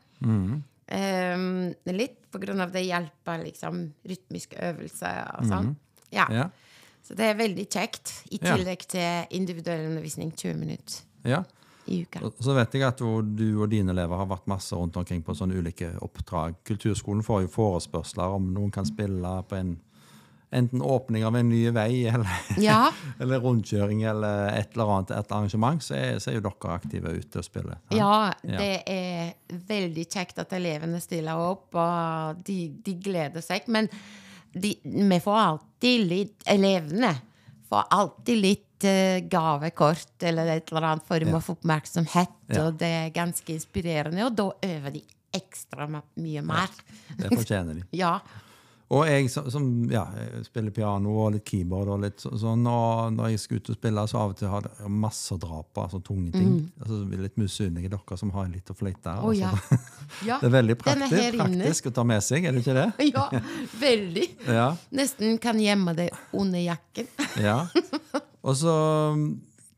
Um, 0.92 1.74
litt 1.92 2.18
på 2.32 2.40
grunn 2.40 2.62
av 2.64 2.72
det 2.72 2.84
hjelper 2.86 3.42
liksom 3.44 3.82
rytmiske 4.08 4.56
øvelser 4.70 5.34
og 5.38 5.50
sånn. 5.50 5.72
Ja. 6.14 6.26
Ja. 6.32 6.46
Så 7.04 7.16
det 7.18 7.26
er 7.32 7.36
veldig 7.42 7.66
kjekt, 7.66 8.12
i 8.30 8.38
tillegg 8.40 8.86
til 8.88 9.36
individuell 9.36 9.88
undervisning 9.90 10.32
20 10.32 10.56
minutter. 10.62 11.02
ja. 11.28 11.42
I 11.86 12.02
uka. 12.04 12.20
Og 12.24 12.32
Så 12.40 12.54
vet 12.54 12.74
jeg 12.74 12.82
at 12.86 12.98
du 12.98 13.22
du 13.22 13.62
og 13.62 13.70
dine 13.70 13.90
elever 13.94 14.16
har 14.16 14.26
vært 14.30 14.46
masse 14.50 14.76
rundt 14.76 14.96
omkring 14.96 15.22
på 15.26 15.34
sånne 15.34 15.56
ulike 15.58 15.92
oppdrag. 16.02 16.54
Kulturskolen 16.64 17.22
får 17.26 17.42
jo 17.46 17.48
forespørsler 17.56 18.36
om 18.36 18.52
noen 18.54 18.70
kan 18.70 18.86
spille 18.86 19.40
på 19.48 19.56
en 19.58 19.72
enten 20.52 20.82
åpning 20.84 21.24
av 21.24 21.32
en 21.36 21.48
ny 21.48 21.62
vei 21.72 22.02
eller, 22.12 22.28
Ja, 22.60 22.90
eller 23.18 23.40
rundkjøring 23.40 24.02
eller 24.04 24.50
et 24.52 24.74
eller 24.74 24.90
annet 24.98 25.10
et 25.16 25.30
arrangement, 25.32 25.80
så 25.82 25.94
er, 25.96 26.18
så 26.20 26.28
er 26.28 26.34
jo 26.36 26.42
dere 26.44 26.74
aktive 26.74 27.08
ute 27.16 27.40
og 27.40 27.44
spiller. 27.46 27.78
ja, 27.90 28.32
Ja. 28.44 28.58
det 28.58 28.82
er 28.86 29.32
veldig 29.68 30.04
kjekt 30.12 30.38
at 30.44 30.52
elevene 30.52 31.00
stiller 31.00 31.40
opp, 31.40 31.70
og 31.74 32.42
de, 32.44 32.68
de 32.84 32.94
gleder 33.00 33.40
seg. 33.40 33.64
Men 33.72 33.88
de, 34.52 34.74
vi 34.84 35.20
får 35.24 35.38
alltid 35.40 36.04
litt 36.10 36.44
Elevene 36.52 37.14
får 37.72 37.88
alltid 37.96 38.40
litt 38.42 38.86
uh, 38.86 39.18
gavekort 39.32 40.26
eller 40.28 40.52
et 40.58 40.70
eller 40.72 40.88
annet 40.90 41.08
for 41.08 41.24
Ja. 41.24 41.32
å 41.32 41.40
oppmerksomhet, 41.56 42.38
og 42.60 42.78
det 42.80 42.92
er 43.00 43.10
ganske 43.16 43.54
inspirerende, 43.56 44.26
og 44.28 44.36
da 44.36 44.50
øver 44.68 44.96
de 44.98 45.04
ekstra 45.32 45.86
mye 46.20 46.42
mer. 46.44 46.68
Det 47.16 47.30
fortjener 47.32 47.80
de. 47.80 47.84
Ja. 48.04 48.18
Og 48.92 49.06
jeg 49.08 49.28
som, 49.32 49.46
som 49.48 49.66
ja, 49.88 50.02
jeg 50.18 50.44
spiller 50.50 50.74
piano 50.74 51.14
og 51.22 51.30
litt 51.32 51.46
keyboard 51.48 51.88
og 51.94 52.02
litt 52.02 52.20
sånn, 52.20 52.66
og 52.68 53.14
når 53.14 53.30
jeg 53.32 53.40
skal 53.40 53.60
ut 53.60 53.70
og 53.72 53.78
spille, 53.78 54.04
så 54.10 54.18
av 54.20 54.34
og 54.34 54.36
til 54.36 54.50
har 54.52 54.68
jeg 54.68 54.92
masse 54.92 55.38
drap 55.40 55.70
dra 55.72 55.86
altså 55.86 56.00
tunge 56.04 56.32
ting. 56.34 56.50
Altså, 56.76 56.98
jeg 56.98 57.08
blir 57.08 57.22
litt 57.24 57.38
misunnelig 57.40 57.92
dere 57.94 58.18
som 58.20 58.32
har 58.36 58.50
litt 58.52 58.68
å 58.68 58.76
fløyte. 58.76 59.14
Oh, 59.24 59.32
ja. 59.36 59.54
altså. 59.54 59.78
ja. 60.28 60.36
Det 60.42 60.50
er 60.50 60.54
veldig 60.58 60.76
praktisk, 60.82 61.16
er 61.22 61.38
praktisk, 61.38 61.88
å 61.88 61.94
ta 61.96 62.04
med 62.12 62.26
seg, 62.26 62.44
er 62.48 62.52
det 62.56 62.64
ikke 62.64 62.76
det? 62.76 62.88
Ja, 63.12 63.24
veldig. 63.80 64.28
Ja. 64.60 64.68
Nesten 64.92 65.40
kan 65.40 65.60
gjemme 65.62 65.96
det 65.96 66.10
under 66.36 66.60
jakken. 66.60 67.08
ja. 67.40 67.62
Og 68.42 68.56
så 68.58 68.74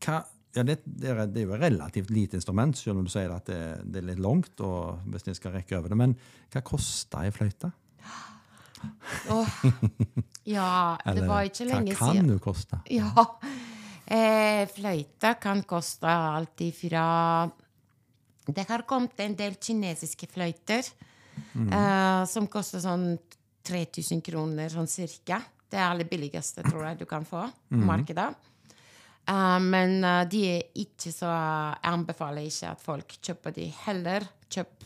hva, 0.05 0.19
ja, 0.57 0.63
det, 0.67 0.81
det, 0.87 1.13
er, 1.13 1.23
det 1.31 1.43
er 1.43 1.47
jo 1.47 1.55
et 1.55 1.65
relativt 1.69 2.11
lite 2.15 2.39
instrument, 2.41 2.75
selv 2.79 2.99
om 2.99 3.07
du 3.07 3.13
sier 3.13 3.31
at 3.35 3.47
det, 3.47 3.63
det 3.87 4.03
er 4.03 4.11
litt 4.11 4.23
langt, 4.25 4.59
hvis 4.59 5.31
en 5.31 5.39
skal 5.39 5.55
rekke 5.55 5.79
over 5.79 5.93
det. 5.93 6.01
Men 6.03 6.19
hva 6.51 6.65
koster 6.67 7.29
ei 7.29 7.35
fløyte? 7.35 7.71
Åh. 9.33 9.59
Ja, 10.45 10.99
det 11.07 11.25
var 11.29 11.47
ikke 11.49 11.65
lenge 11.69 11.95
siden. 11.95 12.01
hva 12.01 12.15
kan 12.15 12.29
du 12.29 12.39
koste? 12.43 12.81
Ja. 12.99 13.27
Eh, 14.05 14.67
fløyta 14.69 15.35
kan 15.41 15.63
koste 15.65 16.11
alt 16.13 16.61
ifra 16.61 17.49
Det 18.45 18.67
har 18.69 18.83
kommet 18.85 19.17
en 19.25 19.33
del 19.39 19.55
kinesiske 19.57 20.29
fløyter 20.29 20.85
eh, 20.85 22.25
som 22.29 22.51
koster 22.53 22.85
sånn 22.85 23.15
3000 23.65 24.21
kroner, 24.21 24.69
sånn 24.69 24.91
cirka. 24.91 25.41
Det 25.73 25.81
er 25.81 26.03
det 26.03 26.11
billigste, 26.11 26.61
tror 26.67 26.85
jeg, 26.91 27.01
du 27.01 27.07
kan 27.09 27.25
få 27.25 27.47
på 27.49 27.81
markedet. 27.89 28.29
Uh, 29.25 29.57
men 29.57 30.05
uh, 30.05 30.27
de 30.29 30.43
er 30.45 30.67
ikke 30.77 31.09
så 31.09 31.31
Jeg 31.33 31.89
anbefaler 31.89 32.45
ikke 32.45 32.73
at 32.75 32.83
folk 32.85 33.15
kjøper 33.25 33.55
de 33.57 33.71
heller. 33.87 34.27
Kjøp 34.53 34.85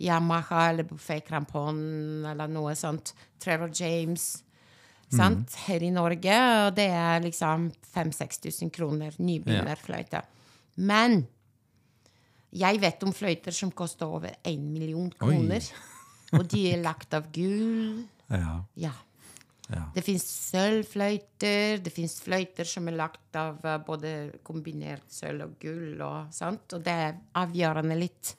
Yamaha 0.00 0.68
eller 0.70 0.86
Buffet 0.88 1.26
Crampon 1.26 2.24
eller 2.30 2.50
noe 2.50 2.74
sånt. 2.78 3.14
Trevor 3.42 3.70
James. 3.74 4.42
Sant? 5.12 5.54
Her 5.66 5.84
i 5.84 5.92
Norge. 5.92 6.38
Og 6.66 6.74
det 6.78 6.88
er 6.88 7.22
liksom 7.24 7.68
5000-6000 7.92 8.72
kroner 8.74 9.16
nybegynnerfløyte. 9.20 10.22
Men 10.80 11.22
jeg 12.52 12.80
vet 12.82 13.04
om 13.06 13.14
fløyter 13.16 13.54
som 13.56 13.72
koster 13.72 14.08
over 14.08 14.34
1 14.42 14.60
million 14.72 15.08
kroner. 15.12 15.64
Og 16.36 16.44
de 16.48 16.66
er 16.72 16.82
lagt 16.84 17.14
av 17.16 17.28
gull. 17.32 18.04
Ja. 18.32 18.58
Ja. 18.80 18.92
ja. 19.68 19.86
Det 19.94 20.04
fins 20.04 20.24
sølvfløyter, 20.50 21.82
det 21.84 21.92
fins 21.92 22.18
fløyter 22.24 22.68
som 22.68 22.88
er 22.88 22.96
lagt 22.96 23.36
av 23.36 23.60
eh, 23.68 23.80
både 23.84 24.12
kombinert 24.44 25.04
sølv 25.12 25.50
og 25.50 25.58
gull. 25.60 26.00
Og, 26.00 26.32
og 26.32 26.86
det 26.86 26.98
avgjørende 27.40 27.98
litt 28.00 28.34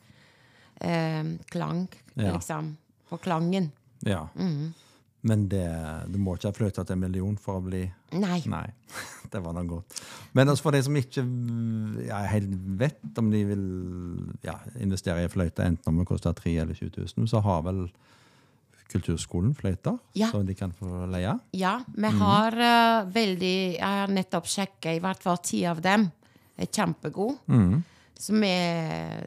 eh, 0.84 1.24
klang, 1.52 1.88
Ja. 2.16 2.34
liksom. 2.36 2.76
På 3.10 3.18
klangen. 3.18 3.72
ja. 4.06 4.28
Mm. 4.36 4.74
Men 5.26 5.46
det, 5.48 5.64
du 6.12 6.18
må 6.20 6.34
ikke 6.36 6.50
ha 6.50 6.56
fløyta 6.58 6.84
til 6.84 6.98
en 6.98 7.00
million 7.00 7.38
for 7.40 7.56
å 7.62 7.64
bli 7.64 7.86
Nei. 8.20 8.42
Nei, 8.52 8.66
det 9.32 9.40
var 9.40 9.54
da 9.56 9.62
godt. 9.64 10.02
Men 10.36 10.50
også 10.52 10.66
for 10.66 10.76
de 10.76 10.82
som 10.84 10.98
ikke 11.00 11.24
ja, 12.10 12.18
helt 12.28 12.52
vet 12.82 13.22
om 13.22 13.30
de 13.32 13.40
vil 13.48 13.64
ja, 14.44 14.58
investere 14.84 15.24
i 15.24 15.30
fløyte, 15.32 15.64
enten 15.64 15.94
om 15.94 16.02
det 16.02 16.08
koster 16.10 16.36
3 16.36 16.58
eller 16.66 16.76
20 16.76 17.06
000, 17.16 17.30
så 17.32 17.40
har 17.46 17.64
vel 17.64 17.86
kulturskolen 18.92 19.56
fløyter 19.56 19.96
Ja. 20.20 20.28
som 20.30 20.44
de 20.46 20.54
kan 20.60 20.74
få 20.76 21.06
leie. 21.10 21.38
Ja, 21.56 21.78
vi 21.96 22.12
har 22.20 22.20
har 22.20 22.60
uh, 23.06 23.08
veldig 23.14 23.56
Jeg 23.78 23.82
har 23.82 24.08
nettopp 24.12 24.46
sjekka, 24.46 24.92
i 24.94 25.00
hvert 25.00 25.24
fall 25.24 25.40
ti 25.40 25.64
av 25.66 25.80
dem 25.82 26.10
er 26.58 26.66
kjempegode. 26.68 27.40
Mm. 27.48 27.80
Så 28.20 28.34
vi, 28.38 28.52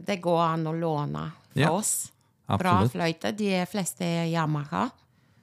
det 0.07 0.21
går 0.21 0.43
an 0.45 0.67
å 0.71 0.77
låne 0.77 1.25
Ja, 1.61 1.71
oss. 1.73 2.11
Bra 2.47 2.57
absolutt. 2.83 2.93
fløyte. 2.93 3.33
De 3.37 3.65
fleste 3.67 4.05
er 4.07 4.27
Yamaha. 4.31 4.91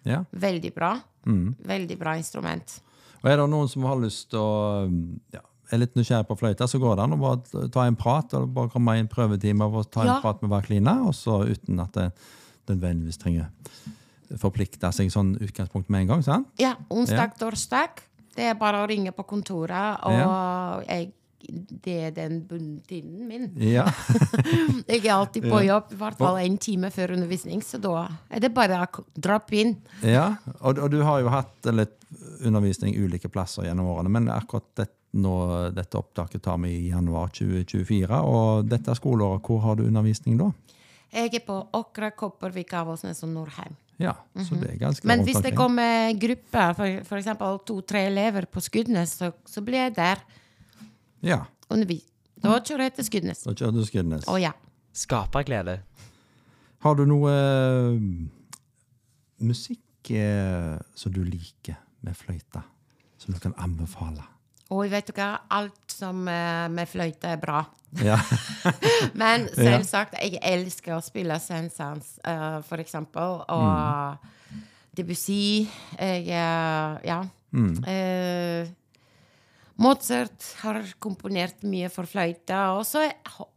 Ja. 0.07 0.23
Veldig 0.31 0.73
bra. 0.75 0.93
Mm. 1.25 1.55
Veldig 1.65 1.97
bra 1.99 2.15
instrument. 2.19 2.77
Og 3.23 3.29
er 3.31 3.37
det 3.39 3.49
noen 3.49 3.69
som 3.71 3.83
har 3.87 3.95
lyst 3.99 4.29
til 4.31 4.39
å 4.39 4.89
ja, 5.33 5.39
er 5.71 5.79
litt 5.79 5.95
nysgjerrig 5.95 6.27
på 6.27 6.35
fløyta, 6.37 6.67
så 6.67 6.79
går 6.79 6.95
det 6.99 7.03
an 7.05 7.15
å 7.15 7.19
bare 7.21 7.67
ta 7.71 7.85
en 7.87 7.95
prat, 7.95 8.33
eller 8.33 8.45
bare 8.51 8.69
komme 8.69 8.95
i 8.97 8.99
en 8.99 9.07
prøvetime 9.07 9.63
og 9.63 9.89
ta 9.91 10.01
en 10.01 10.07
Ja. 10.07 10.19
prat 10.21 10.41
med 10.43 10.51
Vaklina, 10.51 10.97
og 11.07 11.13
så 11.15 11.41
uten 11.47 11.79
at 11.79 11.93
det 11.93 12.11
nødvendigvis 12.67 13.17
trenger 13.17 13.49
forplikte 14.39 14.91
seg 14.95 15.11
sånn 15.13 15.35
utgangspunkt 15.39 15.89
med 15.89 16.01
en 16.01 16.07
gang. 16.07 16.23
sant? 16.23 16.47
Ja, 16.59 16.75
onsdag, 16.89 17.35
torsdag. 17.39 17.89
Det 18.35 18.43
er 18.49 18.55
bare 18.55 18.83
å 18.83 18.87
ringe 18.89 19.11
på 19.13 19.23
kontoret, 19.25 19.99
og 20.03 20.83
jeg, 20.87 21.11
det 21.83 21.95
er 22.07 22.11
den 22.15 22.39
bunntiden 22.47 23.27
min. 23.27 23.49
Ja. 23.59 23.85
Jeg 24.87 25.03
er 25.05 25.13
alltid 25.15 25.47
på 25.49 25.61
jobb, 25.65 25.91
i 25.93 25.99
hvert 25.99 26.17
fall 26.19 26.39
en 26.41 26.57
time 26.61 26.91
før 26.93 27.13
undervisning, 27.17 27.61
så 27.65 27.79
da 27.83 28.07
er 28.29 28.43
det 28.43 28.53
bare 28.55 28.81
å 28.85 29.03
droppe 29.15 29.59
inn. 29.59 29.75
Ja, 30.05 30.35
og, 30.61 30.79
og 30.79 30.89
du 30.93 31.01
har 31.03 31.21
jo 31.23 31.31
hatt 31.33 31.71
litt 31.73 31.99
undervisning 32.45 32.95
ulike 32.99 33.29
plasser 33.31 33.67
gjennom 33.67 33.89
årene, 33.93 34.11
men 34.13 34.29
akkurat 34.33 34.67
dette, 34.79 34.95
nå, 35.13 35.33
dette 35.75 35.99
opptaket 35.99 36.41
tar 36.45 36.57
vi 36.63 36.71
i 36.73 36.89
januar 36.89 37.29
2024, 37.35 38.21
og 38.25 38.65
dette 38.69 38.95
skoleåret, 38.97 39.43
hvor 39.45 39.61
har 39.67 39.77
du 39.77 39.85
undervisning 39.87 40.39
da? 40.39 40.51
Jeg 41.13 41.29
er 41.37 41.43
på 41.45 41.59
Åkra, 41.77 42.09
Kopervik, 42.17 42.71
Avaldsnes 42.73 43.21
og 43.25 43.29
Norheim. 43.35 43.75
Ja, 44.01 44.15
så 44.41 44.55
det 44.57 44.71
er 44.71 44.79
ganske 44.81 45.05
Mhm. 45.05 45.07
Men 45.11 45.21
hvis 45.27 45.41
det 45.43 45.53
kommer 45.55 46.13
grupper, 46.17 47.03
f.eks. 47.05 47.27
to-tre 47.65 48.07
elever 48.07 48.47
på 48.49 48.61
Skudenes, 48.61 49.13
så, 49.19 49.31
så 49.45 49.61
blir 49.61 49.85
jeg 49.85 49.95
der. 49.95 50.17
Ja, 51.23 51.45
Undervis. 51.71 52.03
Da 52.43 52.57
kjører 52.59 52.89
jeg 52.89 52.93
til 52.97 53.05
Skudenes. 53.07 53.43
da 53.45 53.53
kjører 53.55 53.71
du 53.77 53.85
Skudenes. 53.87 54.25
Å 54.27 54.35
ja. 54.41 54.51
Skaperglede. 54.93 55.77
Har 56.83 56.97
du 56.99 57.05
noe 57.07 57.31
eh, 57.31 58.01
musikk 59.47 60.11
eh, 60.11 60.75
som 60.99 61.13
du 61.15 61.21
liker 61.23 61.79
med 62.03 62.17
fløyta, 62.19 62.65
som 63.17 63.33
du 63.33 63.39
kan 63.39 63.55
anbefale? 63.63 64.25
Og 64.73 64.89
vet 64.91 65.07
du 65.07 65.13
hva? 65.15 65.29
Alt 65.55 65.95
som 65.95 66.27
eh, 66.27 66.67
med 66.73 66.91
fløyte 66.91 67.31
er 67.31 67.39
bra. 67.41 67.63
Ja, 68.03 68.17
Men 69.21 69.47
selvsagt, 69.55 70.17
jeg 70.19 70.41
elsker 70.43 70.97
å 70.97 71.01
spille 71.05 71.39
Saint-Saëns, 71.39 72.17
eh, 72.27 72.59
for 72.67 72.83
eksempel. 72.83 73.39
Og 73.53 74.29
Debussy. 74.97 75.67
Jeg 75.97 76.27
uh, 76.29 76.99
Ja. 77.07 77.23
Eh, 77.53 78.67
Mozart 79.81 80.43
har 80.61 80.81
komponert 81.01 81.63
mye 81.65 81.89
for 81.89 82.05
fløyte. 82.09 82.57
Og 82.77 82.83
så 82.85 83.07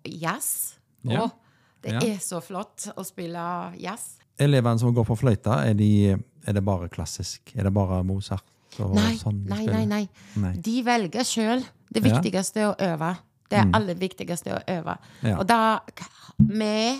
jazz. 0.04 0.74
Ja. 1.04 1.28
Det 1.82 1.92
Ja. 1.92 2.00
er 2.00 2.18
så 2.18 2.40
flott 2.42 2.88
å 2.96 3.04
spille 3.04 3.74
jazz. 3.78 4.16
Elevene 4.38 4.78
som 4.78 4.92
går 4.94 5.04
på 5.06 5.16
fløyta, 5.16 5.62
er, 5.68 5.74
de, 5.74 6.10
er 6.46 6.52
det 6.52 6.64
bare 6.64 6.88
klassisk? 6.88 7.52
Er 7.56 7.64
det 7.64 7.72
bare 7.74 8.02
Mozart? 8.04 8.44
Nei, 8.78 9.14
sånn 9.16 9.44
nei, 9.48 9.64
nei, 9.64 9.84
nei. 9.86 10.08
Nei. 10.36 10.52
De 10.60 10.82
velger 10.84 11.24
sjøl. 11.24 11.62
Det 11.92 12.02
viktigste 12.02 12.60
er 12.60 12.72
å 12.74 12.76
øve. 12.92 13.16
Det 13.48 13.58
er 13.60 13.70
aller 13.72 13.94
viktigste 13.94 14.52
å 14.52 14.58
øve. 14.68 14.98
Ja. 15.22 15.38
Og 15.38 15.46
da 15.46 15.80
Vi 16.38 16.98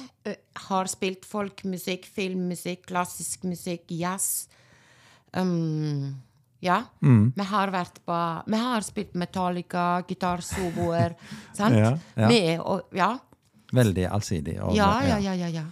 har 0.57 0.87
spilt 0.89 1.27
folkmusikk, 1.29 2.07
filmmusikk, 2.07 2.87
klassisk 2.87 3.43
musikk, 3.45 3.83
jazz. 3.91 4.49
Um, 5.35 6.15
ja. 6.67 6.81
Mm. 7.03 7.31
Vi 7.37 7.47
har 7.53 7.73
vært 7.75 8.03
på 8.07 8.19
Vi 8.51 8.61
har 8.67 8.85
spilt 8.87 9.15
Metallica, 9.19 9.87
gitarsoloer. 10.09 11.17
sant? 11.57 11.79
Ja, 11.79 11.95
ja. 12.19 12.29
Vi, 12.31 12.41
og, 12.61 12.93
ja. 12.97 13.15
Veldig 13.75 14.07
allsidig. 14.11 14.61
Og, 14.63 14.77
Ja, 14.77 14.93
ja, 15.07 15.19
ja, 15.23 15.35
ja, 15.35 15.51
ja. 15.61 15.67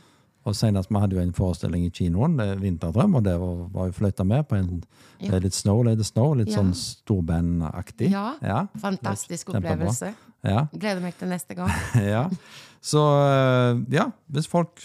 Og 0.45 0.53
senest 0.57 0.91
vi 0.93 1.01
hadde 1.01 1.17
jo 1.17 1.23
en 1.23 1.33
forestilling 1.33 1.87
i 1.87 1.93
kinoen, 1.95 2.35
er 2.43 2.59
Vinterdrøm, 2.61 3.15
og 3.17 3.23
der 3.25 3.39
var, 3.41 3.63
var 3.73 3.87
jo 3.89 3.95
fløyta 3.97 4.27
med 4.29 4.45
på 4.49 4.59
en 4.59 4.83
det 5.25 5.33
er 5.33 5.45
litt 5.45 5.57
Snow, 5.57 5.81
Lady 5.87 6.05
Snow, 6.05 6.35
litt 6.37 6.51
Ja. 6.51 6.59
sånn 6.59 6.75
storbandaktig. 6.77 8.11
Ja, 8.13 8.35
ja. 8.43 8.67
Fantastisk 8.83 9.55
opplevelse. 9.55 10.13
Ja, 10.45 10.67
Gleder 10.73 11.01
meg 11.01 11.17
til 11.17 11.31
neste 11.33 11.57
gang. 11.57 11.71
ja. 12.15 12.27
Så 12.85 13.01
eh, 13.01 13.79
ja, 13.95 14.11
hvis 14.29 14.49
folk 14.51 14.83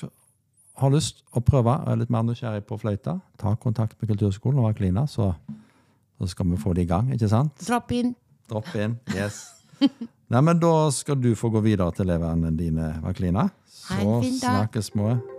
har 0.80 0.94
lyst 0.94 1.26
å 1.36 1.42
prøve 1.44 1.74
er 1.92 2.00
litt 2.00 2.12
mer 2.14 2.24
nysgjerrig 2.24 2.64
på 2.70 2.78
fløyta, 2.80 3.18
ta 3.42 3.56
kontakt 3.60 3.98
med 4.00 4.14
Kulturskolen 4.14 4.62
og 4.62 4.70
Vaklina, 4.70 5.04
så, 5.12 5.34
så 6.20 6.28
skal 6.28 6.50
vi 6.52 6.58
få 6.60 6.74
det 6.76 6.84
i 6.84 6.90
gang, 6.90 7.14
ikke 7.16 7.30
sant? 7.32 7.56
Dropp 7.64 7.92
inn. 7.96 8.14
Dropp 8.52 8.74
inn. 8.76 8.98
Yes. 9.16 9.40
Nei, 10.30 10.42
men 10.44 10.60
Da 10.60 10.92
skal 10.92 11.18
du 11.22 11.32
få 11.40 11.50
gå 11.54 11.62
videre 11.64 11.92
til 11.96 12.10
elevene 12.10 12.52
dine, 12.58 12.92
Vaklina. 13.04 13.48
Så 13.66 14.20
snakkes 14.42 14.92
vi 14.94 15.39